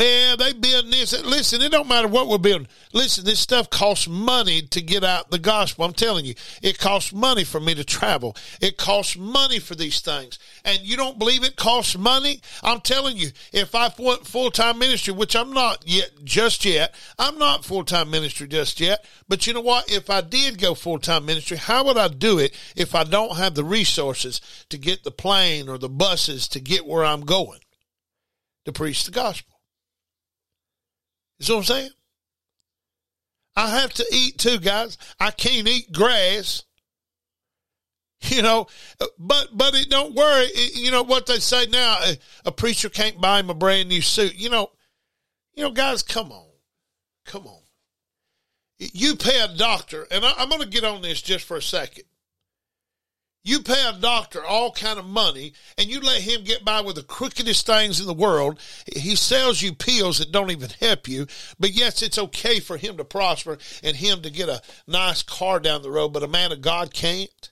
Well, 0.00 0.38
they 0.38 0.54
building 0.54 0.92
this. 0.92 1.12
Listen, 1.26 1.60
it 1.60 1.72
don't 1.72 1.86
matter 1.86 2.08
what 2.08 2.26
we're 2.26 2.38
building. 2.38 2.68
Listen, 2.94 3.22
this 3.22 3.38
stuff 3.38 3.68
costs 3.68 4.08
money 4.08 4.62
to 4.62 4.80
get 4.80 5.04
out 5.04 5.30
the 5.30 5.38
gospel. 5.38 5.84
I'm 5.84 5.92
telling 5.92 6.24
you, 6.24 6.32
it 6.62 6.78
costs 6.78 7.12
money 7.12 7.44
for 7.44 7.60
me 7.60 7.74
to 7.74 7.84
travel. 7.84 8.34
It 8.62 8.78
costs 8.78 9.18
money 9.18 9.58
for 9.58 9.74
these 9.74 10.00
things. 10.00 10.38
And 10.64 10.80
you 10.80 10.96
don't 10.96 11.18
believe 11.18 11.44
it 11.44 11.56
costs 11.56 11.98
money? 11.98 12.40
I'm 12.62 12.80
telling 12.80 13.18
you, 13.18 13.28
if 13.52 13.74
I 13.74 13.92
want 13.98 14.26
full 14.26 14.50
time 14.50 14.78
ministry, 14.78 15.12
which 15.12 15.36
I'm 15.36 15.52
not 15.52 15.86
yet, 15.86 16.12
just 16.24 16.64
yet, 16.64 16.94
I'm 17.18 17.36
not 17.36 17.66
full 17.66 17.84
time 17.84 18.10
ministry 18.10 18.48
just 18.48 18.80
yet. 18.80 19.04
But 19.28 19.46
you 19.46 19.52
know 19.52 19.60
what? 19.60 19.92
If 19.92 20.08
I 20.08 20.22
did 20.22 20.58
go 20.58 20.72
full 20.72 20.98
time 20.98 21.26
ministry, 21.26 21.58
how 21.58 21.84
would 21.84 21.98
I 21.98 22.08
do 22.08 22.38
it 22.38 22.56
if 22.74 22.94
I 22.94 23.04
don't 23.04 23.36
have 23.36 23.54
the 23.54 23.64
resources 23.64 24.40
to 24.70 24.78
get 24.78 25.04
the 25.04 25.10
plane 25.10 25.68
or 25.68 25.76
the 25.76 25.90
buses 25.90 26.48
to 26.48 26.60
get 26.60 26.86
where 26.86 27.04
I'm 27.04 27.26
going 27.26 27.60
to 28.64 28.72
preach 28.72 29.04
the 29.04 29.10
gospel? 29.10 29.49
You 31.40 31.46
see 31.46 31.52
what 31.54 31.58
I'm 31.58 31.64
saying? 31.64 31.90
I 33.56 33.80
have 33.80 33.92
to 33.94 34.06
eat 34.12 34.38
too, 34.38 34.58
guys. 34.58 34.98
I 35.18 35.30
can't 35.32 35.66
eat 35.66 35.92
grass. 35.92 36.62
You 38.22 38.42
know, 38.42 38.66
but 39.18 39.48
but 39.50 39.74
it 39.74 39.88
don't 39.88 40.14
worry. 40.14 40.44
It, 40.44 40.76
you 40.76 40.90
know 40.90 41.02
what 41.02 41.24
they 41.24 41.38
say 41.38 41.64
now: 41.64 41.96
a, 42.04 42.18
a, 42.44 42.52
preacher 42.52 42.90
can't 42.90 43.18
buy 43.18 43.40
him 43.40 43.48
a 43.48 43.54
brand 43.54 43.88
new 43.88 44.02
suit. 44.02 44.34
You 44.34 44.50
know, 44.50 44.68
you 45.54 45.62
know, 45.62 45.70
guys, 45.70 46.02
come 46.02 46.30
on, 46.30 46.50
come 47.24 47.46
on. 47.46 47.62
You 48.78 49.16
pay 49.16 49.40
a 49.40 49.48
doctor, 49.56 50.06
and 50.10 50.22
I, 50.22 50.34
I'm 50.36 50.50
going 50.50 50.60
to 50.60 50.68
get 50.68 50.84
on 50.84 51.00
this 51.00 51.22
just 51.22 51.46
for 51.46 51.56
a 51.56 51.62
second. 51.62 52.04
You 53.50 53.62
pay 53.62 53.84
a 53.84 53.92
doctor 53.92 54.44
all 54.44 54.70
kind 54.70 54.96
of 54.96 55.04
money 55.04 55.54
and 55.76 55.90
you 55.90 55.98
let 55.98 56.22
him 56.22 56.44
get 56.44 56.64
by 56.64 56.82
with 56.82 56.94
the 56.94 57.02
crookedest 57.02 57.66
things 57.66 57.98
in 57.98 58.06
the 58.06 58.14
world. 58.14 58.60
He 58.94 59.16
sells 59.16 59.60
you 59.60 59.74
pills 59.74 60.18
that 60.18 60.30
don't 60.30 60.52
even 60.52 60.70
help 60.78 61.08
you. 61.08 61.26
But 61.58 61.72
yes, 61.72 62.00
it's 62.00 62.16
okay 62.16 62.60
for 62.60 62.76
him 62.76 62.96
to 62.98 63.04
prosper 63.04 63.58
and 63.82 63.96
him 63.96 64.22
to 64.22 64.30
get 64.30 64.48
a 64.48 64.62
nice 64.86 65.24
car 65.24 65.58
down 65.58 65.82
the 65.82 65.90
road, 65.90 66.10
but 66.10 66.22
a 66.22 66.28
man 66.28 66.52
of 66.52 66.60
God 66.60 66.94
can't. 66.94 67.50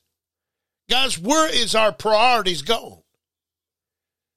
Guys, 0.89 1.19
where 1.19 1.53
is 1.53 1.75
our 1.75 1.91
priorities 1.91 2.63
going? 2.63 3.03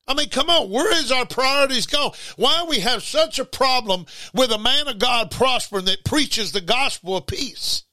I 0.07 0.15
mean, 0.15 0.29
come 0.29 0.49
on, 0.49 0.71
where 0.71 0.91
is 0.95 1.11
our 1.11 1.27
priorities 1.27 1.85
going? 1.85 2.13
Why 2.37 2.65
we 2.67 2.79
have 2.79 3.03
such 3.03 3.37
a 3.37 3.45
problem 3.45 4.07
with 4.33 4.51
a 4.51 4.57
man 4.57 4.87
of 4.87 4.97
God 4.97 5.29
prospering 5.29 5.85
that 5.85 6.05
preaches 6.05 6.53
the 6.53 6.61
gospel 6.61 7.17
of 7.17 7.27
peace? 7.27 7.83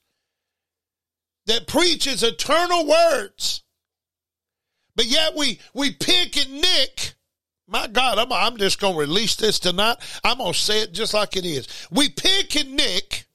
That 1.49 1.67
preaches 1.67 2.23
eternal 2.23 2.87
words. 2.87 3.63
But 4.95 5.07
yet 5.07 5.35
we, 5.35 5.61
we 5.75 5.93
pick 5.93 6.37
and 6.37 6.61
nick. 6.61 7.15
My 7.67 7.87
God, 7.87 8.19
I'm, 8.19 8.33
I'm 8.33 8.57
just 8.57 8.81
going 8.81 8.95
to 8.95 9.01
release 9.01 9.37
this 9.37 9.59
tonight. 9.59 9.97
I'm 10.23 10.39
going 10.39 10.53
to 10.53 10.59
say 10.59 10.83
it 10.83 10.93
just 10.93 11.15
like 11.15 11.37
it 11.37 11.45
is. 11.45 11.67
We 11.91 12.11
pick 12.11 12.55
and 12.57 12.77
nick 12.77 13.29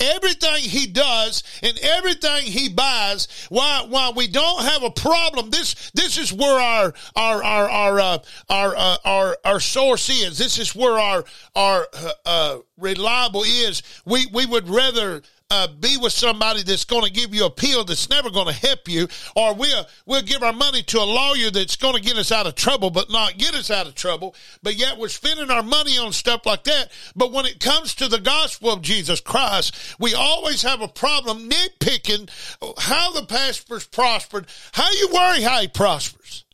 everything 0.00 0.62
he 0.62 0.86
does 0.86 1.42
and 1.62 1.78
everything 1.78 2.44
he 2.44 2.68
buys 2.68 3.28
why 3.50 3.84
why 3.88 4.10
we 4.14 4.26
don't 4.26 4.64
have 4.64 4.82
a 4.82 4.90
problem 4.90 5.50
this 5.50 5.90
this 5.94 6.18
is 6.18 6.32
where 6.32 6.60
our 6.60 6.94
our 7.14 7.44
our 7.44 7.70
our 7.70 8.00
uh, 8.00 8.18
our, 8.48 8.74
uh, 8.76 8.96
our 9.04 9.36
our 9.44 9.60
source 9.60 10.08
is 10.08 10.38
this 10.38 10.58
is 10.58 10.74
where 10.74 10.98
our 10.98 11.24
our 11.54 11.86
uh, 11.92 12.12
uh 12.26 12.58
reliable 12.78 13.44
is 13.44 13.82
we 14.04 14.26
we 14.32 14.46
would 14.46 14.68
rather 14.68 15.22
uh, 15.52 15.68
be 15.68 15.98
with 15.98 16.14
somebody 16.14 16.62
that's 16.62 16.86
going 16.86 17.04
to 17.04 17.10
give 17.10 17.34
you 17.34 17.44
a 17.44 17.50
pill 17.50 17.84
that's 17.84 18.08
never 18.08 18.30
going 18.30 18.46
to 18.46 18.54
help 18.54 18.88
you, 18.88 19.06
or 19.36 19.54
we'll 19.54 19.86
we'll 20.06 20.22
give 20.22 20.42
our 20.42 20.52
money 20.54 20.82
to 20.82 20.98
a 20.98 21.04
lawyer 21.04 21.50
that's 21.50 21.76
going 21.76 21.94
to 21.94 22.00
get 22.00 22.16
us 22.16 22.32
out 22.32 22.46
of 22.46 22.54
trouble, 22.54 22.90
but 22.90 23.10
not 23.10 23.36
get 23.36 23.54
us 23.54 23.70
out 23.70 23.86
of 23.86 23.94
trouble. 23.94 24.34
But 24.62 24.76
yet 24.76 24.96
we're 24.96 25.08
spending 25.08 25.50
our 25.50 25.62
money 25.62 25.98
on 25.98 26.12
stuff 26.12 26.46
like 26.46 26.64
that. 26.64 26.90
But 27.14 27.32
when 27.32 27.44
it 27.44 27.60
comes 27.60 27.94
to 27.96 28.08
the 28.08 28.18
gospel 28.18 28.72
of 28.72 28.80
Jesus 28.80 29.20
Christ, 29.20 29.76
we 29.98 30.14
always 30.14 30.62
have 30.62 30.80
a 30.80 30.88
problem 30.88 31.50
nitpicking 31.50 32.30
how 32.78 33.12
the 33.12 33.26
pastor's 33.26 33.86
prospered. 33.86 34.46
How 34.72 34.90
you 34.90 35.10
worry 35.12 35.42
how 35.42 35.60
he 35.60 35.68
prospers? 35.68 36.46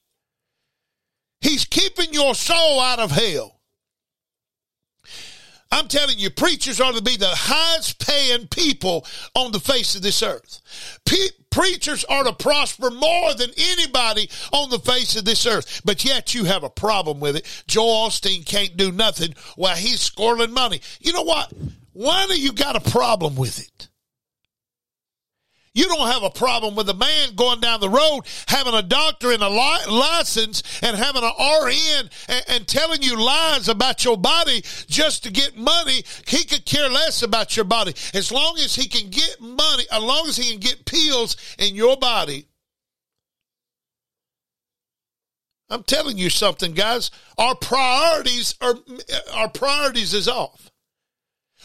He's 1.41 1.65
keeping 1.65 2.13
your 2.13 2.35
soul 2.35 2.81
out 2.81 2.99
of 2.99 3.13
hell. 3.13 3.58
I'm 5.70 5.87
telling 5.88 6.18
you, 6.18 6.31
preachers 6.31 6.81
are 6.81 6.92
to 6.92 7.02
be 7.02 7.16
the 7.16 7.28
highest 7.28 8.04
paying 8.04 8.46
people 8.48 9.07
on 9.35 9.52
the 9.52 9.61
face 9.61 9.94
of 9.94 10.02
this 10.02 10.22
earth. 10.22 10.61
Pe- 11.04 11.16
preachers 11.50 12.04
are 12.04 12.24
to 12.24 12.33
prosper 12.33 12.90
more 12.90 13.35
than 13.35 13.50
anybody 13.57 14.31
on 14.52 14.70
the 14.70 14.78
face 14.78 15.16
of 15.16 15.24
this 15.24 15.46
earth. 15.46 15.83
But 15.85 16.04
yet 16.04 16.35
you 16.35 16.44
have 16.44 16.64
a 16.64 16.70
problem 16.70 17.20
with 17.20 17.37
it. 17.37 17.64
Joel 17.66 18.09
Osteen 18.09 18.46
can't 18.46 18.76
do 18.76 18.92
nothing 18.92 19.35
while 19.57 19.76
he's 19.76 20.00
scoring 20.00 20.52
money. 20.52 20.81
You 21.00 21.12
know 21.12 21.22
what? 21.22 21.52
Why 21.92 22.26
do 22.26 22.40
you 22.40 22.52
got 22.52 22.76
a 22.76 22.90
problem 22.90 23.37
with 23.37 23.59
it? 23.59 23.88
You 25.79 25.85
don't 25.85 26.09
have 26.09 26.25
a 26.25 26.31
problem 26.31 26.75
with 26.75 26.88
a 26.88 26.95
man 26.95 27.37
going 27.37 27.61
down 27.61 27.79
the 27.79 27.88
road 27.88 28.23
having 28.49 28.75
a 28.75 28.83
doctor 28.83 29.31
and 29.31 29.45
a 29.45 29.49
li- 29.49 29.87
license 29.88 30.64
and 30.83 30.97
having 30.97 31.23
an 31.23 31.31
RN 31.38 32.11
and, 32.29 32.45
and 32.49 32.67
telling 32.67 33.01
you 33.01 33.17
lies 33.17 33.69
about 33.69 34.05
your 34.05 34.17
body 34.17 34.62
just 34.88 35.23
to 35.23 35.31
get 35.31 35.57
money. 35.57 36.03
He 36.27 36.43
could 36.43 36.67
care 36.67 36.88
less 36.88 37.23
about 37.23 37.55
your 37.55 37.64
body. 37.64 37.95
As 38.12 38.33
long 38.33 38.59
as 38.59 38.75
he 38.75 38.88
can 38.88 39.09
get 39.09 39.41
money, 39.41 39.85
as 39.93 40.03
long 40.03 40.27
as 40.27 40.37
he 40.37 40.51
can 40.51 40.59
get 40.59 40.85
pills 40.85 41.37
in 41.61 41.77
your 41.77 41.97
body, 41.97 42.49
I'm 45.71 45.85
telling 45.85 46.19
you 46.19 46.29
something, 46.29 46.73
guys. 46.73 47.12
Our 47.38 47.55
priorities 47.55 48.57
are 48.61 48.75
our 49.33 49.49
priorities 49.49 50.12
is 50.12 50.27
off. 50.27 50.67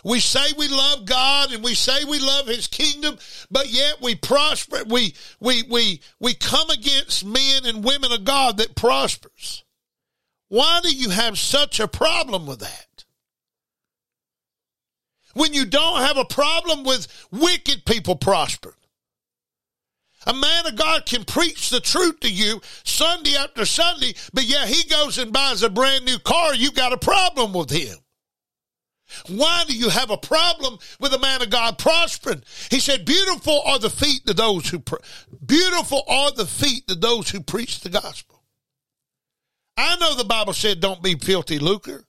We 0.03 0.19
say 0.19 0.51
we 0.57 0.67
love 0.67 1.05
God 1.05 1.53
and 1.53 1.63
we 1.63 1.75
say 1.75 2.03
we 2.03 2.19
love 2.19 2.47
his 2.47 2.67
kingdom, 2.67 3.17
but 3.49 3.69
yet 3.69 4.01
we 4.01 4.15
prosper. 4.15 4.83
We, 4.87 5.15
we, 5.39 5.63
we, 5.63 6.01
we 6.19 6.33
come 6.33 6.69
against 6.69 7.25
men 7.25 7.65
and 7.65 7.85
women 7.85 8.11
of 8.11 8.25
God 8.25 8.57
that 8.57 8.75
prospers. 8.75 9.63
Why 10.49 10.81
do 10.83 10.93
you 10.93 11.09
have 11.09 11.39
such 11.39 11.79
a 11.79 11.87
problem 11.87 12.45
with 12.45 12.59
that? 12.59 13.05
When 15.33 15.53
you 15.53 15.65
don't 15.65 16.01
have 16.01 16.17
a 16.17 16.25
problem 16.25 16.83
with 16.83 17.07
wicked 17.31 17.85
people 17.85 18.15
prospering. 18.15 18.75
A 20.25 20.33
man 20.33 20.67
of 20.67 20.75
God 20.75 21.05
can 21.05 21.25
preach 21.25 21.69
the 21.69 21.79
truth 21.79 22.21
to 22.21 22.31
you 22.31 22.61
Sunday 22.83 23.35
after 23.35 23.65
Sunday, 23.65 24.13
but 24.33 24.43
yeah, 24.43 24.65
he 24.65 24.87
goes 24.87 25.17
and 25.17 25.33
buys 25.33 25.63
a 25.63 25.69
brand 25.69 26.05
new 26.05 26.19
car. 26.19 26.53
You 26.53 26.71
got 26.71 26.93
a 26.93 26.97
problem 26.97 27.53
with 27.53 27.69
him. 27.69 27.97
Why 29.28 29.63
do 29.67 29.76
you 29.76 29.89
have 29.89 30.10
a 30.10 30.17
problem 30.17 30.78
with 30.99 31.13
a 31.13 31.19
man 31.19 31.41
of 31.41 31.49
God 31.49 31.78
prospering? 31.78 32.43
He 32.69 32.80
said, 32.80 33.06
beautiful 33.06 33.62
are 33.65 33.80
the 33.80 33.89
feet 33.89 34.30
of 34.30 34.36
those 34.36 34.69
who, 34.69 34.80
pre- 34.80 34.99
beautiful 35.45 36.04
are 36.08 36.32
the 36.32 36.45
feet 36.45 36.89
of 36.89 37.02
those 37.02 37.30
who 37.30 37.41
preach 37.41 37.82
the 37.82 37.89
gospel. 37.89 38.43
I 39.76 39.95
know 39.97 40.15
the 40.15 40.23
Bible 40.23 40.54
said 40.54 40.80
don't 40.80 41.02
be 41.02 41.15
filthy 41.15 41.60
lucre. 41.60 42.06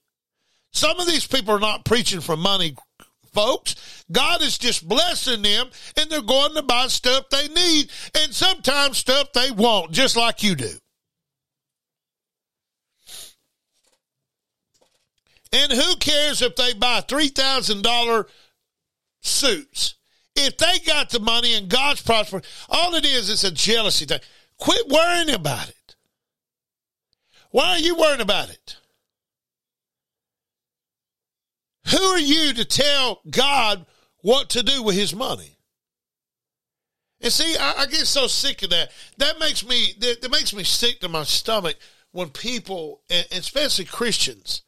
Some 0.72 0.98
of 0.98 1.06
these 1.06 1.26
people 1.26 1.54
are 1.54 1.60
not 1.60 1.84
preaching 1.84 2.20
for 2.20 2.36
money, 2.36 2.74
folks. 3.32 4.04
God 4.10 4.42
is 4.42 4.58
just 4.58 4.86
blessing 4.86 5.42
them 5.42 5.68
and 5.96 6.10
they're 6.10 6.20
going 6.20 6.54
to 6.54 6.62
buy 6.62 6.88
stuff 6.88 7.28
they 7.30 7.48
need 7.48 7.90
and 8.18 8.34
sometimes 8.34 8.98
stuff 8.98 9.32
they 9.32 9.50
want, 9.50 9.92
just 9.92 10.16
like 10.16 10.42
you 10.42 10.54
do. 10.54 10.70
And 15.54 15.70
who 15.70 15.94
cares 15.96 16.42
if 16.42 16.56
they 16.56 16.74
buy 16.74 17.00
$3,000 17.00 18.26
suits? 19.20 19.94
If 20.34 20.58
they 20.58 20.80
got 20.84 21.10
the 21.10 21.20
money 21.20 21.54
and 21.54 21.68
God's 21.68 22.02
prospering, 22.02 22.42
all 22.68 22.96
it 22.96 23.06
is 23.06 23.30
is 23.30 23.44
a 23.44 23.52
jealousy 23.52 24.04
thing. 24.04 24.18
Quit 24.58 24.88
worrying 24.88 25.30
about 25.30 25.68
it. 25.68 25.94
Why 27.52 27.68
are 27.70 27.78
you 27.78 27.94
worrying 27.94 28.20
about 28.20 28.50
it? 28.50 28.78
Who 31.92 32.02
are 32.02 32.18
you 32.18 32.52
to 32.54 32.64
tell 32.64 33.20
God 33.30 33.86
what 34.22 34.50
to 34.50 34.64
do 34.64 34.82
with 34.82 34.96
his 34.96 35.14
money? 35.14 35.56
And 37.20 37.32
see, 37.32 37.56
I, 37.56 37.82
I 37.82 37.86
get 37.86 38.08
so 38.08 38.26
sick 38.26 38.64
of 38.64 38.70
that. 38.70 38.90
That 39.18 39.38
makes 39.38 39.64
me 39.64 39.94
that, 40.00 40.20
that 40.20 40.32
makes 40.32 40.52
me 40.52 40.64
sick 40.64 40.98
to 41.00 41.08
my 41.08 41.22
stomach 41.22 41.76
when 42.10 42.30
people, 42.30 43.02
and 43.08 43.24
especially 43.30 43.84
Christians, 43.84 44.62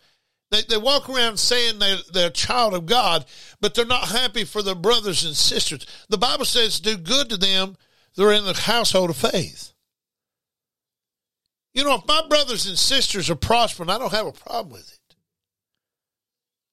they, 0.50 0.62
they 0.62 0.76
walk 0.76 1.08
around 1.08 1.38
saying 1.38 1.78
they're, 1.78 1.98
they're 2.12 2.28
a 2.28 2.30
child 2.30 2.74
of 2.74 2.86
God, 2.86 3.24
but 3.60 3.74
they're 3.74 3.84
not 3.84 4.08
happy 4.08 4.44
for 4.44 4.62
their 4.62 4.74
brothers 4.74 5.24
and 5.24 5.34
sisters. 5.34 5.86
The 6.08 6.18
Bible 6.18 6.44
says 6.44 6.80
do 6.80 6.96
good 6.96 7.28
to 7.30 7.36
them 7.36 7.76
they're 8.16 8.32
in 8.32 8.44
the 8.44 8.54
household 8.54 9.10
of 9.10 9.16
faith. 9.16 9.72
You 11.74 11.84
know, 11.84 11.96
if 11.96 12.06
my 12.06 12.22
brothers 12.28 12.66
and 12.66 12.78
sisters 12.78 13.28
are 13.28 13.36
prospering, 13.36 13.90
I 13.90 13.98
don't 13.98 14.12
have 14.12 14.26
a 14.26 14.32
problem 14.32 14.72
with 14.72 14.88
it. 14.90 15.16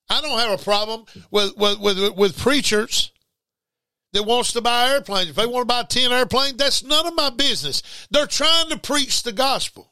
I 0.09 0.21
don't 0.21 0.39
have 0.39 0.59
a 0.59 0.63
problem 0.63 1.05
with, 1.29 1.57
with, 1.57 1.79
with, 1.79 2.15
with 2.15 2.37
preachers 2.37 3.11
that 4.13 4.23
wants 4.23 4.53
to 4.53 4.61
buy 4.61 4.91
airplanes. 4.91 5.31
If 5.31 5.35
they 5.35 5.45
want 5.45 5.63
to 5.63 5.73
buy 5.73 5.83
10 5.83 6.11
airplanes, 6.11 6.55
that's 6.55 6.83
none 6.83 7.05
of 7.05 7.15
my 7.15 7.31
business. 7.31 8.07
They're 8.11 8.27
trying 8.27 8.69
to 8.69 8.77
preach 8.77 9.23
the 9.23 9.33
gospel. 9.33 9.91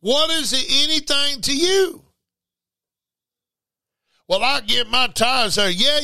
What 0.00 0.30
is 0.30 0.52
it 0.52 0.66
anything 0.84 1.40
to 1.42 1.56
you? 1.56 2.05
Well, 4.28 4.42
I 4.42 4.60
give 4.60 4.88
my 4.88 5.06
tithes 5.08 5.54
there. 5.54 5.70
Yeah, 5.70 6.00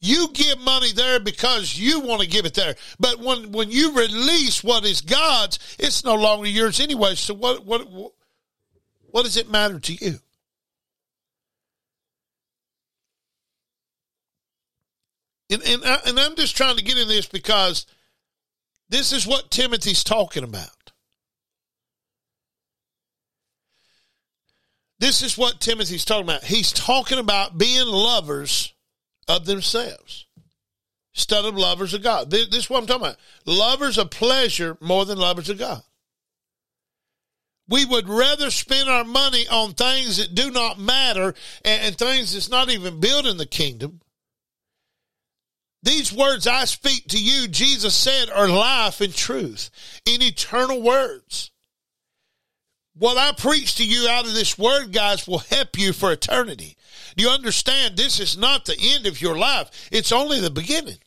you 0.00 0.28
give 0.32 0.58
money 0.60 0.92
there 0.92 1.20
because 1.20 1.76
you 1.76 2.00
want 2.00 2.22
to 2.22 2.28
give 2.28 2.46
it 2.46 2.54
there. 2.54 2.76
But 2.98 3.18
when, 3.18 3.52
when 3.52 3.70
you 3.70 3.94
release 3.94 4.62
what 4.62 4.84
is 4.84 5.00
God's, 5.00 5.58
it's 5.78 6.04
no 6.04 6.14
longer 6.14 6.48
yours 6.48 6.80
anyway. 6.80 7.14
So 7.14 7.34
what, 7.34 7.66
what, 7.66 7.86
what 9.10 9.24
does 9.24 9.36
it 9.36 9.50
matter 9.50 9.80
to 9.80 9.92
you? 9.92 10.18
And, 15.50 15.62
and, 15.62 15.84
I, 15.84 15.98
and 16.06 16.20
I'm 16.20 16.36
just 16.36 16.56
trying 16.56 16.76
to 16.76 16.84
get 16.84 16.98
in 16.98 17.08
this 17.08 17.26
because 17.26 17.86
this 18.88 19.12
is 19.12 19.26
what 19.26 19.50
Timothy's 19.50 20.04
talking 20.04 20.44
about. 20.44 20.70
This 25.00 25.22
is 25.22 25.38
what 25.38 25.60
Timothy's 25.60 26.04
talking 26.04 26.24
about. 26.24 26.44
He's 26.44 26.72
talking 26.72 27.18
about 27.18 27.56
being 27.56 27.86
lovers 27.86 28.74
of 29.28 29.44
themselves 29.46 30.26
instead 31.14 31.44
of 31.44 31.56
lovers 31.56 31.94
of 31.94 32.02
God. 32.02 32.30
This, 32.30 32.48
this 32.48 32.64
is 32.64 32.70
what 32.70 32.80
I'm 32.80 32.86
talking 32.86 33.06
about. 33.06 33.18
Lovers 33.46 33.98
of 33.98 34.10
pleasure 34.10 34.76
more 34.80 35.04
than 35.04 35.18
lovers 35.18 35.48
of 35.48 35.58
God. 35.58 35.82
We 37.68 37.84
would 37.84 38.08
rather 38.08 38.50
spend 38.50 38.88
our 38.88 39.04
money 39.04 39.46
on 39.48 39.74
things 39.74 40.16
that 40.16 40.34
do 40.34 40.50
not 40.50 40.78
matter 40.78 41.34
and, 41.64 41.82
and 41.82 41.98
things 41.98 42.32
that's 42.32 42.48
not 42.48 42.70
even 42.70 42.98
building 42.98 43.36
the 43.36 43.46
kingdom 43.46 44.00
these 45.82 46.12
words 46.12 46.46
I 46.46 46.64
speak 46.64 47.08
to 47.08 47.18
you, 47.18 47.48
Jesus 47.48 47.94
said, 47.94 48.30
are 48.30 48.48
life 48.48 49.00
and 49.00 49.14
truth 49.14 49.70
in 50.04 50.22
eternal 50.22 50.82
words. 50.82 51.50
What 52.98 53.16
I 53.16 53.30
preach 53.32 53.76
to 53.76 53.84
you 53.84 54.08
out 54.08 54.26
of 54.26 54.34
this 54.34 54.58
word, 54.58 54.92
guys, 54.92 55.28
will 55.28 55.38
help 55.38 55.78
you 55.78 55.92
for 55.92 56.10
eternity. 56.10 56.76
Do 57.16 57.22
you 57.22 57.30
understand? 57.30 57.96
This 57.96 58.18
is 58.18 58.36
not 58.36 58.64
the 58.64 58.76
end 58.76 59.06
of 59.06 59.20
your 59.20 59.38
life, 59.38 59.88
it's 59.92 60.12
only 60.12 60.40
the 60.40 60.50
beginning. 60.50 60.98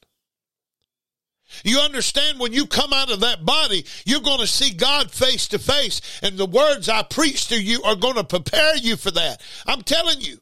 You 1.65 1.79
understand 1.79 2.39
when 2.39 2.53
you 2.53 2.65
come 2.65 2.93
out 2.93 3.11
of 3.11 3.19
that 3.19 3.45
body, 3.45 3.85
you're 4.05 4.21
going 4.21 4.39
to 4.39 4.47
see 4.47 4.73
God 4.73 5.11
face 5.11 5.49
to 5.49 5.59
face, 5.59 5.99
and 6.23 6.37
the 6.37 6.45
words 6.45 6.87
I 6.87 7.03
preach 7.03 7.49
to 7.49 7.61
you 7.61 7.83
are 7.83 7.97
going 7.97 8.15
to 8.15 8.23
prepare 8.23 8.77
you 8.77 8.95
for 8.95 9.11
that. 9.11 9.41
I'm 9.67 9.81
telling 9.81 10.21
you, 10.21 10.37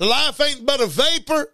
life 0.00 0.40
ain't 0.40 0.64
but 0.64 0.80
a 0.80 0.86
vapor. 0.86 1.53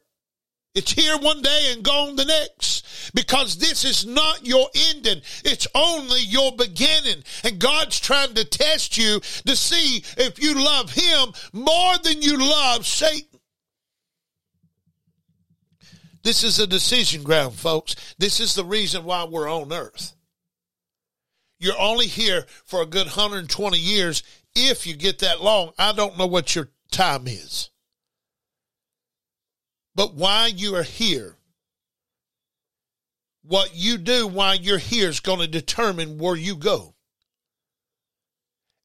It's 0.74 0.92
here 0.92 1.18
one 1.18 1.42
day 1.42 1.72
and 1.72 1.82
gone 1.82 2.14
the 2.14 2.24
next 2.24 3.12
because 3.12 3.56
this 3.56 3.84
is 3.84 4.06
not 4.06 4.46
your 4.46 4.68
ending. 4.90 5.20
It's 5.44 5.66
only 5.74 6.20
your 6.20 6.52
beginning. 6.56 7.24
And 7.42 7.58
God's 7.58 7.98
trying 7.98 8.34
to 8.34 8.44
test 8.44 8.96
you 8.96 9.20
to 9.46 9.56
see 9.56 10.04
if 10.16 10.40
you 10.40 10.54
love 10.54 10.92
Him 10.92 11.32
more 11.52 11.98
than 11.98 12.22
you 12.22 12.38
love 12.38 12.86
Satan. 12.86 13.26
This 16.22 16.44
is 16.44 16.58
a 16.58 16.66
decision 16.66 17.22
ground, 17.22 17.54
folks. 17.54 17.96
This 18.18 18.40
is 18.40 18.54
the 18.54 18.64
reason 18.64 19.04
why 19.04 19.24
we're 19.24 19.50
on 19.50 19.72
earth. 19.72 20.14
You're 21.58 21.80
only 21.80 22.06
here 22.06 22.46
for 22.64 22.82
a 22.82 22.86
good 22.86 23.06
120 23.06 23.78
years 23.78 24.22
if 24.54 24.86
you 24.86 24.94
get 24.94 25.20
that 25.20 25.42
long. 25.42 25.72
I 25.78 25.92
don't 25.92 26.18
know 26.18 26.26
what 26.26 26.54
your 26.54 26.68
time 26.90 27.26
is. 27.26 27.69
But 30.00 30.14
why 30.14 30.46
you 30.46 30.76
are 30.76 30.82
here, 30.82 31.36
what 33.42 33.74
you 33.74 33.98
do 33.98 34.26
while 34.26 34.54
you're 34.54 34.78
here 34.78 35.10
is 35.10 35.20
going 35.20 35.40
to 35.40 35.46
determine 35.46 36.16
where 36.16 36.36
you 36.36 36.56
go. 36.56 36.94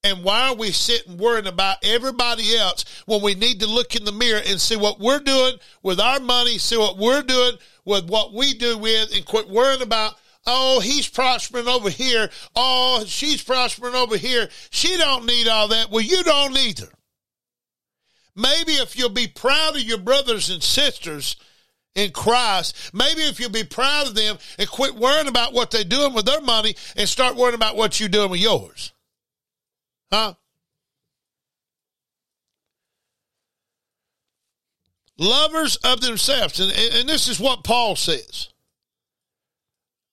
And 0.04 0.26
why 0.26 0.50
are 0.50 0.56
we 0.56 0.72
sitting 0.72 1.16
worrying 1.16 1.48
about 1.48 1.78
everybody 1.86 2.58
else 2.58 2.84
when 3.06 3.22
we 3.22 3.34
need 3.34 3.62
to 3.62 3.66
look 3.66 3.96
in 3.96 4.04
the 4.04 4.12
mirror 4.12 4.42
and 4.46 4.60
see 4.60 4.76
what 4.76 5.00
we're 5.00 5.22
doing 5.22 5.54
with 5.82 6.02
our 6.02 6.20
money, 6.20 6.58
see 6.58 6.76
what 6.76 6.98
we're 6.98 7.24
doing 7.24 7.54
with 7.86 8.10
what 8.10 8.34
we 8.34 8.54
do 8.54 8.78
with, 8.78 9.16
and 9.16 9.26
quit 9.26 9.48
worrying 9.48 9.82
about, 9.82 10.16
oh, 10.46 10.82
he's 10.82 11.08
prospering 11.08 11.70
over 11.70 11.90
here. 11.90 12.30
Oh, 12.58 13.06
she's 13.08 13.42
prospering 13.42 13.96
over 13.96 14.18
here. 14.18 14.50
She 14.70 14.98
don't 14.98 15.26
need 15.26 15.48
all 15.48 15.70
that. 15.70 15.90
Well, 15.90 16.04
you 16.04 16.24
don't 16.24 16.58
either. 16.58 16.90
Maybe 18.36 18.74
if 18.74 18.98
you'll 18.98 19.10
be 19.10 19.28
proud 19.28 19.76
of 19.76 19.82
your 19.82 19.98
brothers 19.98 20.50
and 20.50 20.62
sisters 20.62 21.38
in 21.96 22.12
Christ, 22.12 22.94
maybe 22.94 23.22
if 23.22 23.40
you'll 23.40 23.50
be 23.50 23.64
proud 23.64 24.08
of 24.08 24.16
them 24.16 24.38
and 24.60 24.70
quit 24.70 24.96
worrying 24.96 25.28
about 25.28 25.54
what 25.54 25.72
they're 25.72 25.84
doing 25.84 26.14
with 26.14 26.26
their 26.26 26.42
money 26.42 26.76
and 26.98 27.08
start 27.08 27.36
worrying 27.36 27.56
about 27.56 27.78
what 27.78 28.00
you're 28.00 28.10
doing 28.10 28.32
with 28.32 28.42
yours. 28.42 28.92
Huh? 30.12 30.34
Lovers 35.18 35.78
of 35.78 36.02
themselves. 36.02 36.60
And, 36.60 36.72
and 36.72 37.08
this 37.08 37.30
is 37.30 37.40
what 37.40 37.64
Paul 37.64 37.96
says 37.96 38.50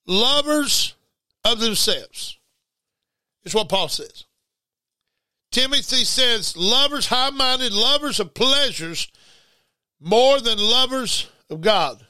lovers 0.06 0.94
of 1.44 1.60
themselves. 1.60 2.38
It's 3.44 3.54
what 3.54 3.68
Paul 3.68 3.88
says. 3.88 4.24
Timothy 5.52 6.04
says, 6.04 6.56
lovers, 6.56 7.06
high 7.06 7.30
minded, 7.30 7.72
lovers 7.72 8.18
of 8.18 8.34
pleasures 8.34 9.08
more 10.00 10.40
than 10.40 10.58
lovers 10.58 11.28
of 11.48 11.60
God. 11.60 12.04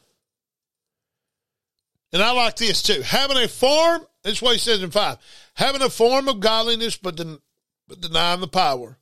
And 2.13 2.23
I 2.23 2.33
like 2.33 2.57
this 2.57 2.83
too. 2.83 3.03
Having 3.03 3.39
a 3.39 3.49
form, 3.49 4.07
that's 4.23 4.41
what 4.41 4.53
he 4.53 4.59
says 4.59 4.83
in 4.83 4.91
five. 4.91 5.19
Having 5.55 5.83
a 5.83 5.91
form 5.91 6.29
of 6.29 6.41
godliness, 6.41 6.97
but, 6.97 7.17
den- 7.17 7.41
but 7.89 8.01
denying 8.01 8.41
the 8.41 8.49
power. 8.49 8.99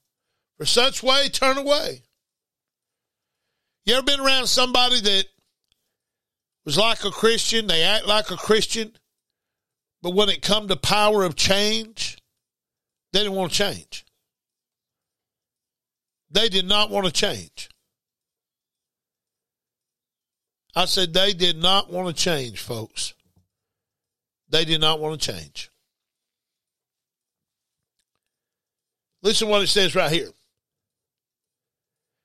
For 0.57 0.65
such 0.65 1.03
way, 1.03 1.29
turn 1.29 1.59
away. 1.59 2.03
You 3.85 3.95
ever 3.95 4.03
been 4.03 4.21
around 4.21 4.47
somebody 4.47 5.01
that 5.01 5.25
was 6.65 6.79
like 6.79 7.05
a 7.05 7.11
Christian, 7.11 7.67
they 7.67 7.83
act 7.83 8.07
like 8.07 8.31
a 8.31 8.37
Christian, 8.37 8.93
but 10.03 10.15
when 10.15 10.29
it 10.29 10.43
come 10.43 10.69
to 10.69 10.77
power 10.77 11.25
of 11.25 11.35
change, 11.37 12.19
they 13.13 13.21
didn't 13.21 13.35
want 13.35 13.53
to 13.53 13.59
change. 13.59 14.05
They 16.31 16.49
did 16.49 16.67
not 16.67 16.91
want 16.91 17.07
to 17.07 17.13
change. 17.13 17.69
I 20.75 20.85
said 20.85 21.13
they 21.13 21.33
did 21.33 21.57
not 21.57 21.91
want 21.91 22.09
to 22.09 22.23
change, 22.23 22.61
folks. 22.61 23.15
They 24.49 24.65
did 24.65 24.81
not 24.81 25.01
want 25.01 25.21
to 25.21 25.33
change. 25.33 25.71
Listen 29.23 29.49
what 29.49 29.63
it 29.63 29.69
says 29.69 29.95
right 29.95 30.11
here. 30.11 30.31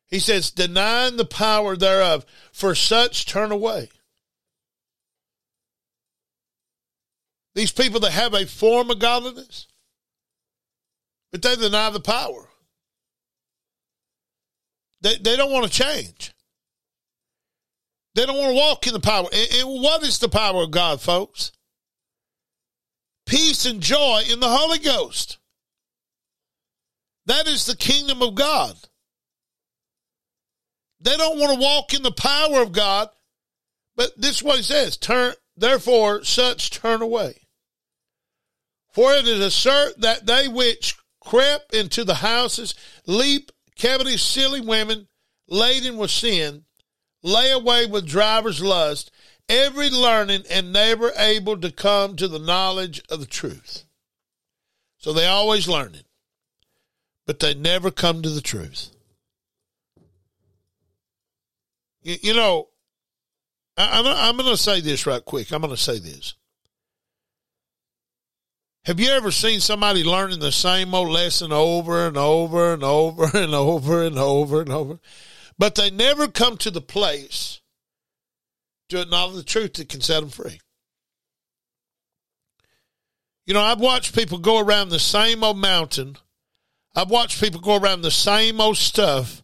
He 0.07 0.19
says, 0.19 0.51
denying 0.51 1.17
the 1.17 1.25
power 1.25 1.75
thereof, 1.75 2.25
for 2.53 2.75
such 2.75 3.25
turn 3.25 3.51
away. 3.51 3.89
These 7.55 7.71
people 7.71 7.99
that 8.01 8.11
have 8.11 8.33
a 8.33 8.45
form 8.45 8.91
of 8.91 8.99
godliness, 8.99 9.67
but 11.31 11.41
they 11.41 11.55
deny 11.55 11.89
the 11.89 11.99
power. 11.99 12.49
They, 15.05 15.17
they 15.17 15.37
don't 15.37 15.51
want 15.51 15.71
to 15.71 15.83
change. 15.83 16.33
They 18.15 18.25
don't 18.25 18.39
want 18.39 18.49
to 18.49 18.55
walk 18.55 18.87
in 18.87 18.93
the 18.93 18.99
power. 18.99 19.27
And, 19.31 19.69
what 19.83 20.01
is 20.01 20.17
the 20.17 20.27
power 20.27 20.63
of 20.63 20.71
God, 20.71 20.99
folks? 20.99 21.51
Peace 23.27 23.67
and 23.67 23.81
joy 23.81 24.23
in 24.31 24.39
the 24.39 24.49
Holy 24.49 24.79
Ghost. 24.79 25.37
That 27.27 27.47
is 27.47 27.67
the 27.67 27.75
kingdom 27.75 28.23
of 28.23 28.33
God. 28.33 28.75
They 31.01 31.15
don't 31.15 31.39
want 31.39 31.53
to 31.53 31.59
walk 31.59 31.93
in 31.93 32.01
the 32.01 32.11
power 32.11 32.63
of 32.63 32.71
God, 32.71 33.09
but 33.95 34.19
this 34.19 34.37
is 34.37 34.43
what 34.43 34.57
he 34.57 34.63
says: 34.63 34.97
turn 34.97 35.35
therefore 35.55 36.23
such 36.23 36.71
turn 36.71 37.03
away. 37.03 37.41
For 38.91 39.13
it 39.13 39.27
is 39.27 39.39
assert 39.39 40.01
that 40.01 40.25
they 40.25 40.47
which 40.47 40.95
crept 41.21 41.75
into 41.75 42.03
the 42.03 42.15
houses, 42.15 42.73
leap, 43.05 43.51
covetous, 43.79 44.21
silly 44.21 44.61
women, 44.61 45.07
laden 45.47 45.97
with 45.97 46.11
sin, 46.11 46.65
lay 47.23 47.51
away 47.51 47.85
with 47.85 48.07
driver's 48.07 48.61
lust, 48.61 49.11
every 49.49 49.89
learning 49.89 50.43
and 50.49 50.73
never 50.73 51.11
able 51.17 51.57
to 51.57 51.71
come 51.71 52.15
to 52.15 52.27
the 52.27 52.39
knowledge 52.39 53.01
of 53.09 53.19
the 53.19 53.25
truth. 53.25 53.85
So 54.97 55.13
they 55.13 55.27
always 55.27 55.67
learning, 55.67 56.03
but 57.25 57.39
they 57.39 57.53
never 57.53 57.91
come 57.91 58.21
to 58.21 58.29
the 58.29 58.41
truth. 58.41 58.91
You, 62.01 62.15
you 62.21 62.33
know, 62.33 62.69
I, 63.77 63.99
I'm, 63.99 64.05
I'm 64.07 64.37
going 64.37 64.49
to 64.49 64.61
say 64.61 64.81
this 64.81 65.05
right 65.05 65.23
quick. 65.23 65.51
I'm 65.51 65.61
going 65.61 65.75
to 65.75 65.77
say 65.77 65.99
this. 65.99 66.35
Have 68.85 68.99
you 68.99 69.09
ever 69.09 69.31
seen 69.31 69.61
somebody 69.61 70.03
learning 70.03 70.39
the 70.39 70.51
same 70.51 70.93
old 70.93 71.09
lesson 71.09 71.51
over 71.51 72.05
and 72.05 72.15
over 72.15 72.73
and 72.73 72.83
over 72.83 73.25
and 73.33 73.55
over 73.55 74.03
and 74.03 74.19
over 74.19 74.61
and 74.61 74.71
over? 74.71 74.99
But 75.57 75.73
they 75.73 75.89
never 75.89 76.27
come 76.27 76.55
to 76.57 76.69
the 76.69 76.81
place 76.81 77.61
to 78.89 79.01
acknowledge 79.01 79.37
the 79.37 79.43
truth 79.43 79.73
that 79.73 79.89
can 79.89 80.01
set 80.01 80.19
them 80.19 80.29
free. 80.29 80.59
You 83.47 83.55
know, 83.55 83.61
I've 83.61 83.79
watched 83.79 84.13
people 84.13 84.37
go 84.37 84.59
around 84.59 84.89
the 84.89 84.99
same 84.99 85.43
old 85.43 85.57
mountain. 85.57 86.17
I've 86.95 87.09
watched 87.09 87.41
people 87.41 87.61
go 87.61 87.77
around 87.77 88.01
the 88.01 88.11
same 88.11 88.61
old 88.61 88.77
stuff. 88.77 89.41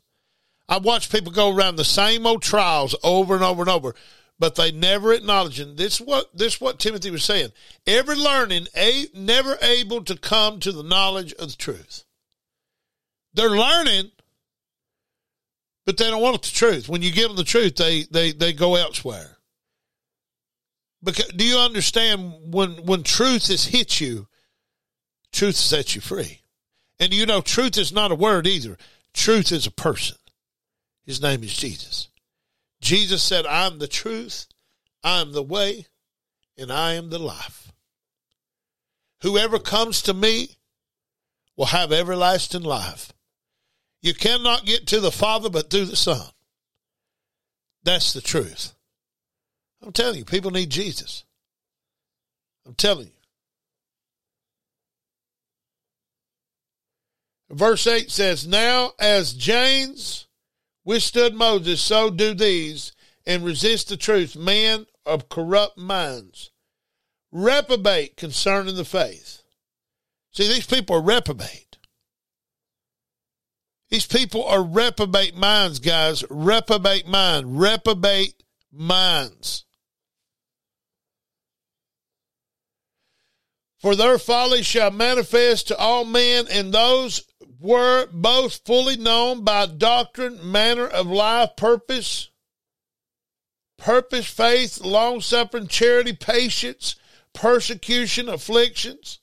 I've 0.69 0.85
watched 0.85 1.11
people 1.11 1.31
go 1.31 1.53
around 1.53 1.77
the 1.77 1.83
same 1.83 2.27
old 2.27 2.43
trials 2.43 2.95
over 3.03 3.33
and 3.33 3.43
over 3.43 3.63
and 3.63 3.69
over, 3.71 3.95
but 4.41 4.55
they 4.55 4.71
never 4.71 5.13
acknowledge. 5.13 5.63
This 5.75 6.01
what 6.01 6.35
this 6.35 6.59
what 6.59 6.79
Timothy 6.79 7.11
was 7.11 7.23
saying. 7.23 7.51
Every 7.85 8.15
learning, 8.15 8.65
a, 8.75 9.05
never 9.13 9.55
able 9.61 10.03
to 10.05 10.17
come 10.17 10.59
to 10.61 10.71
the 10.71 10.81
knowledge 10.81 11.31
of 11.33 11.51
the 11.51 11.57
truth. 11.57 12.05
They're 13.35 13.51
learning, 13.51 14.09
but 15.85 15.97
they 15.97 16.09
don't 16.09 16.23
want 16.23 16.41
the 16.41 16.49
truth. 16.49 16.89
When 16.89 17.03
you 17.03 17.11
give 17.11 17.27
them 17.27 17.37
the 17.37 17.43
truth, 17.43 17.75
they 17.75 18.01
they 18.09 18.31
they 18.31 18.51
go 18.51 18.75
elsewhere. 18.75 19.37
Because 21.03 21.27
do 21.27 21.45
you 21.45 21.59
understand 21.59 22.33
when 22.51 22.83
when 22.87 23.03
truth 23.03 23.47
has 23.49 23.65
hit 23.65 24.01
you, 24.01 24.27
truth 25.31 25.55
sets 25.55 25.93
you 25.93 26.01
free. 26.01 26.41
And 26.99 27.13
you 27.13 27.27
know, 27.27 27.41
truth 27.41 27.77
is 27.77 27.93
not 27.93 28.11
a 28.11 28.15
word 28.15 28.47
either. 28.47 28.75
Truth 29.13 29.51
is 29.51 29.67
a 29.67 29.71
person. 29.71 30.17
His 31.05 31.21
name 31.21 31.43
is 31.43 31.55
Jesus. 31.55 32.00
Jesus 32.91 33.23
said, 33.23 33.45
I'm 33.45 33.79
the 33.79 33.87
truth, 33.87 34.47
I'm 35.01 35.31
the 35.31 35.41
way, 35.41 35.85
and 36.57 36.69
I 36.69 36.95
am 36.95 37.09
the 37.09 37.19
life. 37.19 37.71
Whoever 39.21 39.59
comes 39.59 40.01
to 40.01 40.13
me 40.13 40.57
will 41.55 41.67
have 41.67 41.93
everlasting 41.93 42.63
life. 42.63 43.13
You 44.01 44.13
cannot 44.13 44.65
get 44.65 44.87
to 44.87 44.99
the 44.99 45.09
Father 45.09 45.49
but 45.49 45.69
through 45.69 45.85
the 45.85 45.95
Son. 45.95 46.31
That's 47.81 48.11
the 48.11 48.19
truth. 48.19 48.73
I'm 49.81 49.93
telling 49.93 50.17
you, 50.17 50.25
people 50.25 50.51
need 50.51 50.69
Jesus. 50.69 51.23
I'm 52.65 52.73
telling 52.73 53.07
you. 53.07 53.13
Verse 57.55 57.87
8 57.87 58.11
says, 58.11 58.45
Now 58.45 58.91
as 58.99 59.31
James 59.31 60.27
withstood 60.83 61.33
Moses, 61.33 61.81
so 61.81 62.09
do 62.09 62.33
these, 62.33 62.91
and 63.25 63.43
resist 63.43 63.89
the 63.89 63.97
truth, 63.97 64.35
men 64.35 64.85
of 65.05 65.29
corrupt 65.29 65.77
minds. 65.77 66.51
Reprobate 67.31 68.17
concerning 68.17 68.75
the 68.75 68.85
faith. 68.85 69.41
See, 70.31 70.47
these 70.47 70.65
people 70.65 70.97
are 70.97 71.01
reprobate. 71.01 71.77
These 73.89 74.07
people 74.07 74.45
are 74.45 74.63
reprobate 74.63 75.35
minds, 75.35 75.79
guys. 75.79 76.23
Reprobate 76.29 77.07
mind. 77.07 77.59
Reprobate 77.59 78.41
minds. 78.71 79.65
For 83.79 83.95
their 83.95 84.17
folly 84.17 84.61
shall 84.61 84.91
manifest 84.91 85.67
to 85.67 85.77
all 85.77 86.05
men, 86.05 86.45
and 86.49 86.73
those 86.73 87.23
were 87.61 88.07
both 88.11 88.65
fully 88.65 88.97
known 88.97 89.43
by 89.43 89.67
doctrine, 89.67 90.51
manner 90.51 90.87
of 90.87 91.05
life, 91.05 91.55
purpose, 91.55 92.29
purpose, 93.77 94.25
faith, 94.25 94.81
long 94.81 95.21
suffering, 95.21 95.67
charity, 95.67 96.13
patience, 96.13 96.95
persecution, 97.33 98.27
afflictions, 98.27 99.19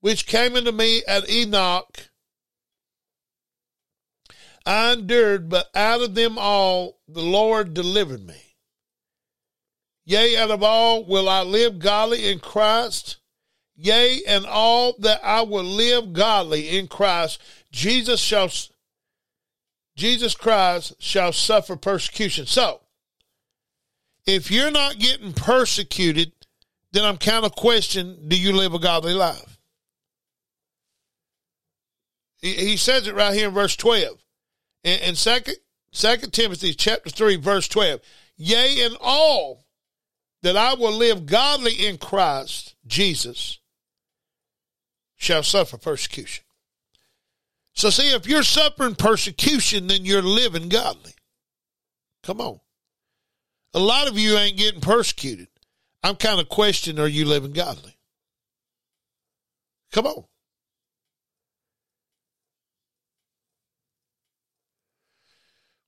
which 0.00 0.26
came 0.26 0.56
unto 0.56 0.72
me 0.72 1.04
at 1.06 1.30
Enoch. 1.30 2.10
I 4.66 4.94
endured, 4.94 5.48
but 5.48 5.70
out 5.72 6.02
of 6.02 6.16
them 6.16 6.38
all 6.38 6.98
the 7.06 7.22
Lord 7.22 7.72
delivered 7.72 8.26
me. 8.26 8.56
Yea, 10.04 10.36
out 10.36 10.50
of 10.50 10.64
all 10.64 11.04
will 11.04 11.28
I 11.28 11.42
live 11.42 11.78
godly 11.78 12.28
in 12.28 12.40
Christ 12.40 13.18
yea, 13.76 14.20
and 14.26 14.46
all 14.46 14.94
that 14.98 15.20
I 15.22 15.42
will 15.42 15.64
live 15.64 16.12
godly 16.12 16.78
in 16.78 16.88
Christ, 16.88 17.40
Jesus 17.70 18.20
shall 18.20 18.50
Jesus 19.94 20.34
Christ 20.34 20.94
shall 20.98 21.32
suffer 21.32 21.76
persecution. 21.76 22.46
So, 22.46 22.80
if 24.26 24.50
you're 24.50 24.70
not 24.70 24.98
getting 24.98 25.32
persecuted, 25.32 26.32
then 26.92 27.04
I'm 27.04 27.16
kind 27.16 27.44
of 27.46 27.54
questioning, 27.54 28.28
do 28.28 28.38
you 28.38 28.52
live 28.52 28.74
a 28.74 28.78
godly 28.78 29.14
life? 29.14 29.58
He, 32.42 32.76
says 32.76 33.08
it 33.08 33.14
right 33.14 33.34
here 33.34 33.48
in 33.48 33.54
verse 33.54 33.74
12. 33.74 34.18
In, 34.84 35.00
in 35.00 35.14
2, 35.14 35.40
2 35.92 36.16
Timothy 36.30 36.74
chapter 36.74 37.10
3, 37.10 37.36
verse 37.36 37.66
12. 37.66 38.00
Yea, 38.36 38.84
in 38.84 38.96
all 39.00 39.64
that 40.42 40.56
I 40.56 40.74
will 40.74 40.92
live 40.92 41.26
godly 41.26 41.86
in 41.86 41.96
Christ 41.96 42.74
Jesus 42.86 43.58
shall 45.16 45.42
suffer 45.42 45.78
persecution. 45.78 46.44
So, 47.72 47.90
see, 47.90 48.14
if 48.14 48.26
you're 48.26 48.42
suffering 48.42 48.94
persecution, 48.94 49.86
then 49.86 50.04
you're 50.04 50.22
living 50.22 50.68
godly. 50.68 51.14
Come 52.22 52.40
on. 52.40 52.60
A 53.74 53.78
lot 53.78 54.08
of 54.08 54.18
you 54.18 54.36
ain't 54.38 54.56
getting 54.56 54.80
persecuted. 54.80 55.48
I'm 56.02 56.16
kind 56.16 56.40
of 56.40 56.48
questioning 56.48 57.02
are 57.02 57.08
you 57.08 57.24
living 57.24 57.52
godly? 57.52 57.96
Come 59.92 60.06
on. 60.06 60.24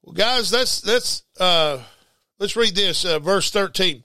Well, 0.02 0.14
guys, 0.14 0.52
let's 0.52 0.84
let's 0.86 1.22
uh, 1.38 1.82
let's 2.38 2.56
read 2.56 2.74
this 2.74 3.04
uh, 3.04 3.18
verse 3.18 3.50
thirteen. 3.50 4.04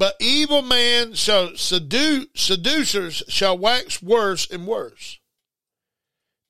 But 0.00 0.16
evil 0.18 0.62
man 0.62 1.12
shall 1.12 1.56
seduce, 1.56 2.24
seducers 2.34 3.22
shall 3.28 3.58
wax 3.58 4.02
worse 4.02 4.50
and 4.50 4.66
worse, 4.66 5.18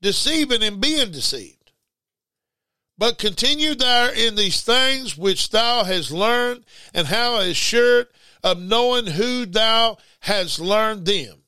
deceiving 0.00 0.62
and 0.62 0.80
being 0.80 1.10
deceived. 1.10 1.72
But 2.96 3.18
continue 3.18 3.74
there 3.74 4.14
in 4.14 4.36
these 4.36 4.62
things 4.62 5.18
which 5.18 5.50
thou 5.50 5.82
hast 5.82 6.12
learned, 6.12 6.64
and 6.94 7.08
how 7.08 7.38
assured 7.38 8.06
of 8.44 8.62
knowing 8.62 9.06
who 9.06 9.46
thou 9.46 9.98
hast 10.20 10.60
learned 10.60 11.06
them 11.06 11.42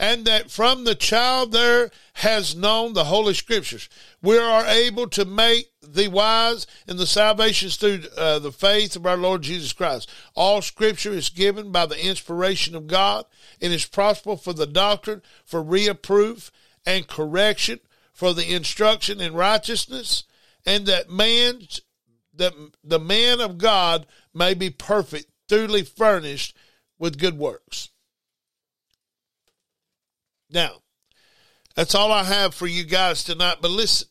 and 0.00 0.24
that 0.24 0.50
from 0.50 0.82
the 0.82 0.96
child 0.96 1.52
there 1.52 1.92
has 2.14 2.56
known 2.56 2.92
the 2.92 3.04
Holy 3.04 3.34
Scriptures. 3.34 3.88
We 4.20 4.36
are 4.36 4.66
able 4.66 5.06
to 5.10 5.24
make 5.24 5.71
the 5.82 6.08
wise 6.08 6.66
in 6.86 6.96
the 6.96 7.06
salvations 7.06 7.76
through 7.76 8.02
uh, 8.16 8.38
the 8.38 8.52
faith 8.52 8.96
of 8.96 9.06
our 9.06 9.16
Lord 9.16 9.42
Jesus 9.42 9.72
Christ. 9.72 10.08
All 10.34 10.62
Scripture 10.62 11.12
is 11.12 11.28
given 11.28 11.72
by 11.72 11.86
the 11.86 12.06
inspiration 12.06 12.74
of 12.74 12.86
God 12.86 13.24
and 13.60 13.72
is 13.72 13.86
profitable 13.86 14.36
for 14.36 14.52
the 14.52 14.66
doctrine, 14.66 15.22
for 15.44 15.62
reproof 15.62 16.50
and 16.86 17.06
correction, 17.06 17.80
for 18.12 18.32
the 18.32 18.54
instruction 18.54 19.20
in 19.20 19.34
righteousness, 19.34 20.24
and 20.64 20.86
that 20.86 21.10
man, 21.10 21.60
that 22.34 22.54
the 22.84 23.00
man 23.00 23.40
of 23.40 23.58
God 23.58 24.06
may 24.32 24.54
be 24.54 24.70
perfect, 24.70 25.26
duly 25.48 25.82
furnished 25.82 26.56
with 26.98 27.18
good 27.18 27.36
works. 27.36 27.90
Now, 30.50 30.82
that's 31.74 31.94
all 31.94 32.12
I 32.12 32.24
have 32.24 32.54
for 32.54 32.66
you 32.66 32.84
guys 32.84 33.24
tonight. 33.24 33.56
But 33.60 33.70
listen, 33.70 34.08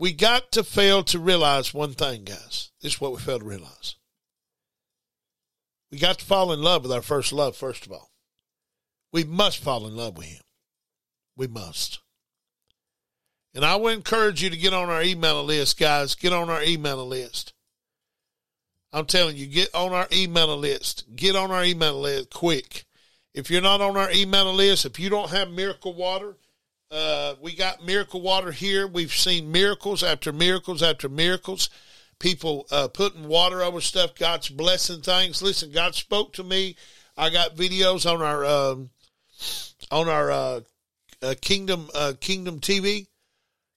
we 0.00 0.14
got 0.14 0.50
to 0.52 0.64
fail 0.64 1.04
to 1.04 1.18
realize 1.18 1.74
one 1.74 1.92
thing, 1.92 2.24
guys. 2.24 2.70
This 2.80 2.94
is 2.94 3.00
what 3.00 3.12
we 3.12 3.18
fail 3.18 3.38
to 3.38 3.44
realize. 3.44 3.96
We 5.92 5.98
got 5.98 6.20
to 6.20 6.24
fall 6.24 6.52
in 6.52 6.62
love 6.62 6.82
with 6.82 6.92
our 6.92 7.02
first 7.02 7.34
love, 7.34 7.54
first 7.54 7.84
of 7.84 7.92
all. 7.92 8.10
We 9.12 9.24
must 9.24 9.58
fall 9.58 9.86
in 9.86 9.94
love 9.94 10.16
with 10.16 10.28
Him. 10.28 10.42
We 11.36 11.48
must. 11.48 12.00
And 13.54 13.62
I 13.62 13.76
would 13.76 13.92
encourage 13.92 14.42
you 14.42 14.48
to 14.48 14.56
get 14.56 14.72
on 14.72 14.88
our 14.88 15.02
email 15.02 15.44
list, 15.44 15.78
guys. 15.78 16.14
Get 16.14 16.32
on 16.32 16.48
our 16.48 16.62
email 16.62 17.06
list. 17.06 17.52
I'm 18.92 19.06
telling 19.06 19.36
you, 19.36 19.46
get 19.46 19.74
on 19.74 19.92
our 19.92 20.08
email 20.12 20.56
list. 20.56 21.14
Get 21.14 21.36
on 21.36 21.50
our 21.50 21.64
email 21.64 22.00
list 22.00 22.30
quick 22.30 22.86
If 23.34 23.50
you're 23.50 23.60
not 23.60 23.82
on 23.82 23.98
our 23.98 24.10
email 24.12 24.52
list, 24.54 24.86
if 24.86 24.98
you 24.98 25.10
don't 25.10 25.30
have 25.30 25.50
miracle 25.50 25.92
water, 25.92 26.36
uh, 26.90 27.34
we 27.40 27.54
got 27.54 27.84
miracle 27.84 28.20
water 28.20 28.50
here. 28.50 28.86
We've 28.86 29.12
seen 29.12 29.52
miracles 29.52 30.02
after 30.02 30.32
miracles 30.32 30.82
after 30.82 31.08
miracles. 31.08 31.70
People 32.18 32.66
uh, 32.70 32.88
putting 32.88 33.28
water 33.28 33.62
over 33.62 33.80
stuff. 33.80 34.14
God's 34.14 34.48
blessing 34.48 35.00
things. 35.00 35.40
Listen, 35.40 35.70
God 35.70 35.94
spoke 35.94 36.32
to 36.34 36.44
me. 36.44 36.76
I 37.16 37.30
got 37.30 37.56
videos 37.56 38.10
on 38.10 38.22
our 38.22 38.44
um, 38.44 38.90
on 39.90 40.08
our 40.08 40.30
uh, 40.30 40.60
uh 41.22 41.34
Kingdom 41.40 41.88
uh, 41.94 42.14
Kingdom 42.20 42.60
TV, 42.60 43.06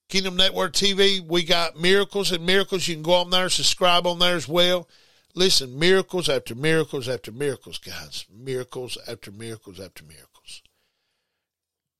Kingdom 0.08 0.36
Network 0.36 0.72
TV. 0.72 1.20
We 1.26 1.44
got 1.44 1.80
miracles 1.80 2.32
and 2.32 2.44
miracles. 2.44 2.86
You 2.88 2.96
can 2.96 3.02
go 3.02 3.14
on 3.14 3.30
there, 3.30 3.48
subscribe 3.48 4.06
on 4.06 4.18
there 4.18 4.36
as 4.36 4.48
well. 4.48 4.88
Listen, 5.36 5.78
miracles 5.78 6.28
after 6.28 6.54
miracles 6.54 7.08
after 7.08 7.32
miracles, 7.32 7.78
guys. 7.78 8.26
Miracles 8.30 8.98
after 9.08 9.30
miracles 9.30 9.80
after 9.80 10.04
miracles. 10.04 10.33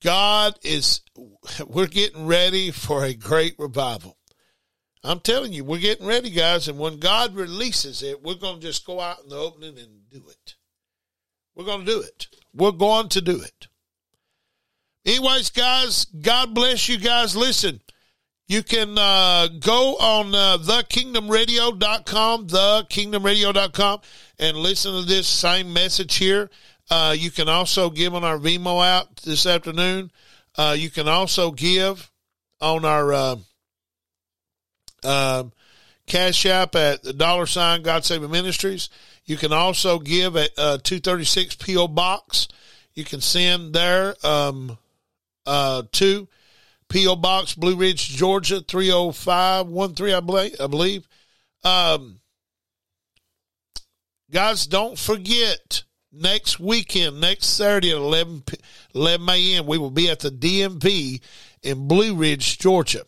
God 0.02 0.58
is, 0.62 1.00
we're 1.66 1.86
getting 1.86 2.26
ready 2.26 2.70
for 2.70 3.04
a 3.04 3.14
great 3.14 3.54
revival. 3.58 4.18
I'm 5.02 5.20
telling 5.20 5.52
you, 5.52 5.64
we're 5.64 5.78
getting 5.78 6.06
ready, 6.06 6.30
guys. 6.30 6.66
And 6.66 6.78
when 6.78 6.98
God 6.98 7.34
releases 7.34 8.02
it, 8.02 8.22
we're 8.22 8.34
going 8.34 8.60
to 8.60 8.66
just 8.66 8.86
go 8.86 9.00
out 9.00 9.22
in 9.22 9.28
the 9.28 9.36
opening 9.36 9.78
and 9.78 10.08
do 10.10 10.24
it. 10.28 10.54
We're 11.54 11.66
going 11.66 11.80
to 11.80 11.86
do 11.86 12.00
it. 12.00 12.28
We're 12.54 12.72
going 12.72 13.10
to 13.10 13.20
do 13.20 13.40
it. 13.40 13.68
Anyways, 15.04 15.50
guys, 15.50 16.06
God 16.06 16.54
bless 16.54 16.88
you 16.88 16.98
guys. 16.98 17.36
Listen, 17.36 17.82
you 18.48 18.62
can 18.62 18.96
uh, 18.98 19.48
go 19.60 19.96
on 19.96 20.34
uh, 20.34 20.58
thekingdomradio.com, 20.58 22.48
thekingdomradio.com, 22.48 24.00
and 24.38 24.56
listen 24.56 25.00
to 25.00 25.06
this 25.06 25.26
same 25.26 25.72
message 25.72 26.16
here. 26.16 26.50
Uh, 26.90 27.14
you 27.16 27.30
can 27.30 27.48
also 27.48 27.90
give 27.90 28.14
on 28.14 28.24
our 28.24 28.38
Venmo 28.38 28.84
out 28.84 29.16
this 29.16 29.46
afternoon. 29.46 30.10
Uh, 30.56 30.76
you 30.78 30.90
can 30.90 31.08
also 31.08 31.50
give 31.50 32.10
on 32.60 32.84
our 32.84 33.36
uh, 35.02 35.44
Cash 36.06 36.46
App 36.46 36.74
at 36.74 37.02
the 37.02 37.12
dollar 37.12 37.46
sign 37.46 37.82
God 37.82 38.04
Saving 38.04 38.30
Ministries. 38.30 38.90
You 39.24 39.36
can 39.36 39.52
also 39.52 39.98
give 39.98 40.36
at 40.36 40.50
uh, 40.58 40.78
236 40.78 41.56
P.O. 41.56 41.88
Box. 41.88 42.48
You 42.92 43.04
can 43.04 43.20
send 43.20 43.72
there 43.72 44.14
um, 44.24 44.78
uh, 45.46 45.84
to 45.92 46.28
P.O. 46.88 47.16
Box, 47.16 47.54
Blue 47.54 47.76
Ridge, 47.76 48.08
Georgia, 48.08 48.60
30513, 48.60 50.14
I 50.14 50.20
believe. 50.20 50.56
I 50.60 50.66
believe. 50.66 51.08
Um, 51.64 52.20
guys, 54.30 54.66
don't 54.66 54.98
forget 54.98 55.84
next 56.14 56.60
weekend, 56.60 57.20
next 57.20 57.46
Saturday 57.46 57.90
at 57.90 57.96
11, 57.96 58.44
11 58.94 59.28
a.m., 59.28 59.66
we 59.66 59.78
will 59.78 59.90
be 59.90 60.10
at 60.10 60.20
the 60.20 60.30
DMV 60.30 61.20
in 61.62 61.88
Blue 61.88 62.14
Ridge, 62.14 62.58
Georgia. 62.58 63.02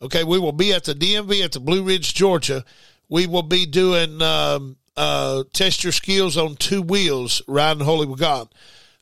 Okay, 0.00 0.24
we 0.24 0.38
will 0.38 0.52
be 0.52 0.72
at 0.72 0.84
the 0.84 0.94
DMV 0.94 1.44
at 1.44 1.52
the 1.52 1.60
Blue 1.60 1.82
Ridge, 1.82 2.14
Georgia. 2.14 2.64
We 3.08 3.26
will 3.26 3.42
be 3.42 3.66
doing 3.66 4.22
um, 4.22 4.76
uh, 4.96 5.44
test 5.52 5.82
your 5.82 5.92
skills 5.92 6.36
on 6.36 6.56
two 6.56 6.82
wheels, 6.82 7.42
riding 7.48 7.84
holy 7.84 8.06
with 8.06 8.20
God. 8.20 8.48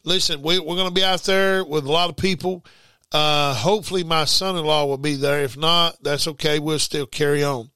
Listen, 0.05 0.41
we, 0.43 0.59
we're 0.59 0.77
going 0.77 0.89
to 0.89 0.95
be 0.95 1.05
out 1.05 1.25
there 1.25 1.65
with 1.65 1.85
a 1.85 1.93
lot 1.93 2.11
of 2.11 2.17
people. 2.17 2.65
Uh, 3.13 3.55
hopefully, 3.55 4.05
my 4.05 4.25
son 4.25 4.57
in 4.57 4.65
law 4.65 4.87
will 4.87 4.99
be 4.99 5.17
there. 5.17 5.43
If 5.43 5.57
not, 5.57 5.97
that's 6.03 6.29
okay. 6.29 6.59
We'll 6.59 6.79
still 6.79 7.07
carry 7.07 7.43
on. 7.43 7.71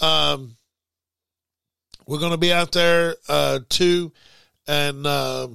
Um, 0.00 0.56
we're 2.06 2.18
going 2.20 2.32
to 2.32 2.38
be 2.38 2.52
out 2.52 2.72
there 2.72 3.16
uh, 3.28 3.60
too, 3.68 4.12
and 4.66 5.06
uh, 5.06 5.48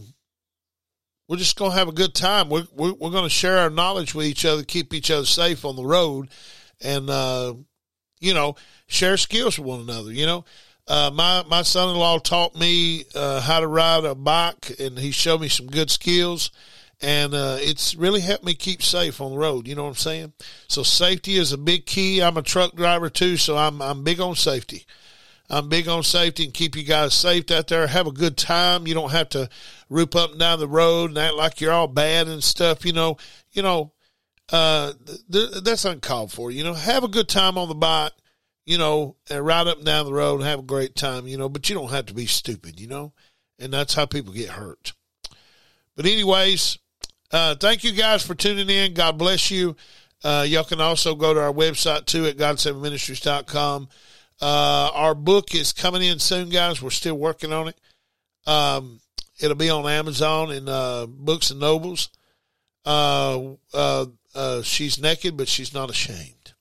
we're 1.28 1.38
just 1.38 1.58
going 1.58 1.72
to 1.72 1.78
have 1.78 1.88
a 1.88 1.94
good 1.94 2.14
time. 2.14 2.50
We're, 2.50 2.68
we're, 2.76 2.94
we're 2.94 3.12
going 3.12 3.24
to 3.24 3.30
share 3.30 3.60
our 3.60 3.70
knowledge 3.70 4.14
with 4.14 4.26
each 4.26 4.46
other, 4.46 4.64
keep 4.64 4.94
each 4.94 5.12
other 5.12 5.26
safe 5.26 5.66
on 5.66 5.76
the 5.76 5.86
road, 5.86 6.30
and, 6.82 7.10
uh, 7.10 7.54
you 8.20 8.34
know, 8.34 8.56
share 8.88 9.18
skills 9.18 9.58
with 9.58 9.68
one 9.68 9.82
another. 9.82 10.12
You 10.12 10.26
know, 10.26 10.46
uh, 10.88 11.12
my, 11.14 11.44
my 11.48 11.62
son 11.62 11.90
in 11.90 11.96
law 11.96 12.20
taught 12.20 12.56
me 12.56 13.06
uh, 13.16 13.42
how 13.42 13.60
to 13.60 13.68
ride 13.68 14.06
a 14.06 14.16
bike, 14.16 14.80
and 14.80 14.98
he 14.98 15.12
showed 15.12 15.42
me 15.42 15.48
some 15.48 15.68
good 15.68 15.90
skills 15.90 16.52
and 17.02 17.34
uh, 17.34 17.58
it's 17.60 17.96
really 17.96 18.22
helped 18.22 18.46
me 18.46 18.54
keep 18.54 18.84
safe 18.84 19.22
on 19.22 19.32
the 19.32 19.38
road. 19.38 19.68
You 19.68 19.76
know 19.76 19.84
what 19.84 19.90
I'm 19.90 19.96
saying? 19.96 20.34
So 20.68 20.84
safety 20.84 21.36
is 21.36 21.52
a 21.52 21.58
big 21.58 21.86
key. 21.86 22.22
I'm 22.22 22.38
a 22.38 22.44
truck 22.44 22.76
driver 22.76 23.10
too, 23.10 23.38
so 23.38 23.58
I'm 23.58 23.82
I'm 23.82 24.04
big 24.04 24.20
on 24.20 24.36
safety. 24.36 24.86
I'm 25.52 25.68
big 25.68 25.90
on 25.90 26.02
safety 26.02 26.46
and 26.46 26.54
keep 26.54 26.78
you 26.78 26.84
guys 26.84 27.14
safe 27.14 27.52
out 27.52 27.68
there. 27.68 27.86
Have 27.86 28.08
a 28.08 28.12
good 28.14 28.38
time. 28.38 28.88
You 28.88 28.94
don't 28.94 29.12
have 29.12 29.28
to 29.30 29.50
roop 29.90 30.16
up 30.16 30.32
and 30.32 30.40
down 30.40 30.60
the 30.60 30.68
road 30.68 31.10
and 31.10 31.20
act 31.20 31.36
like 31.36 31.60
you're 31.60 31.74
all 31.74 31.88
bad 31.88 32.30
and 32.30 32.42
stuff. 32.42 32.86
You 32.86 32.94
know, 32.94 33.18
you 33.52 33.62
know, 33.62 33.92
uh, 34.50 34.94
th- 35.30 35.62
that's 35.62 35.84
uncalled 35.84 36.32
for. 36.32 36.52
You 36.52 36.64
know, 36.64 36.74
have 36.74 37.04
a 37.04 37.10
good 37.10 37.28
time 37.28 37.58
on 37.58 37.68
the 37.68 37.76
bike. 37.76 38.14
You 38.66 38.78
know, 38.78 39.18
and 39.30 39.46
ride 39.46 39.68
up 39.68 39.78
and 39.78 39.86
down 39.86 40.06
the 40.06 40.14
road 40.14 40.36
and 40.36 40.48
have 40.48 40.60
a 40.60 40.64
great 40.64 40.96
time. 40.96 41.28
You 41.28 41.38
know, 41.38 41.50
but 41.50 41.68
you 41.68 41.76
don't 41.76 41.92
have 41.92 42.06
to 42.06 42.14
be 42.14 42.28
stupid. 42.28 42.80
You 42.80 42.88
know, 42.88 43.12
and 43.60 43.74
that's 43.74 43.94
how 43.94 44.06
people 44.06 44.32
get 44.32 44.52
hurt. 44.52 44.94
But 45.98 46.06
anyways, 46.06 46.78
uh, 47.32 47.56
thank 47.56 47.84
you 47.84 47.92
guys 47.92 48.26
for 48.26 48.36
tuning 48.36 48.70
in. 48.70 48.94
God 48.94 49.18
bless 49.18 49.52
you. 49.52 49.76
Uh, 50.24 50.46
y'all 50.48 50.64
can 50.64 50.80
also 50.80 51.14
go 51.14 51.34
to 51.34 51.42
our 51.42 51.52
website 51.52 52.06
too 52.06 52.26
at 52.26 52.38
Godsavingministries.com. 52.38 53.90
Uh, 54.42 54.90
our 54.94 55.14
book 55.14 55.54
is 55.54 55.72
coming 55.72 56.02
in 56.02 56.20
soon, 56.20 56.50
guys. 56.50 56.82
We're 56.82 56.90
still 56.90 57.16
working 57.16 57.54
on 57.54 57.68
it. 57.68 57.80
Um, 58.48 59.00
it'll 59.40 59.56
be 59.56 59.70
on 59.70 59.88
Amazon 59.88 60.52
and 60.52 60.68
uh, 60.68 61.06
Books 61.08 61.52
and 61.52 61.60
Nobles. 61.60 62.10
Uh, 62.84 63.54
uh, 63.74 64.06
uh, 64.34 64.62
she's 64.64 65.00
naked, 65.00 65.38
but 65.38 65.48
she's 65.48 65.74
not 65.74 65.92
ashamed. 65.92 66.54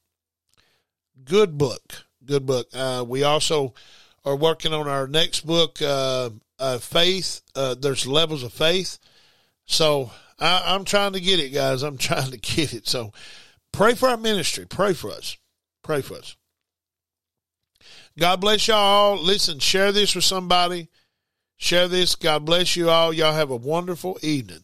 Good 1.24 1.56
book. 1.56 2.04
Good 2.24 2.44
book. 2.44 2.68
Uh, 2.74 3.04
we 3.06 3.22
also 3.22 3.72
are 4.24 4.36
working 4.36 4.74
on 4.74 4.86
our 4.86 5.06
next 5.06 5.46
book, 5.46 5.78
Faith. 5.78 7.40
There's 7.54 8.06
levels 8.06 8.42
of 8.42 8.52
faith. 8.52 8.98
So 9.64 10.10
I, 10.38 10.74
I'm 10.74 10.84
trying 10.84 11.14
to 11.14 11.20
get 11.20 11.40
it, 11.40 11.50
guys. 11.50 11.82
I'm 11.82 11.96
trying 11.98 12.30
to 12.32 12.38
get 12.38 12.74
it. 12.74 12.86
So 12.86 13.12
pray 13.72 13.94
for 13.94 14.10
our 14.10 14.18
ministry. 14.18 14.66
Pray 14.66 14.92
for 14.92 15.10
us. 15.10 15.38
Pray 15.82 16.02
for 16.02 16.14
us. 16.14 16.36
God 18.20 18.42
bless 18.42 18.68
y'all. 18.68 19.16
Listen, 19.16 19.58
share 19.58 19.92
this 19.92 20.14
with 20.14 20.24
somebody. 20.24 20.88
Share 21.56 21.88
this. 21.88 22.16
God 22.16 22.44
bless 22.44 22.76
you 22.76 22.90
all. 22.90 23.14
Y'all 23.14 23.32
have 23.32 23.50
a 23.50 23.56
wonderful 23.56 24.18
evening. 24.22 24.62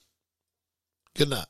Good 1.14 1.30
night. 1.30 1.46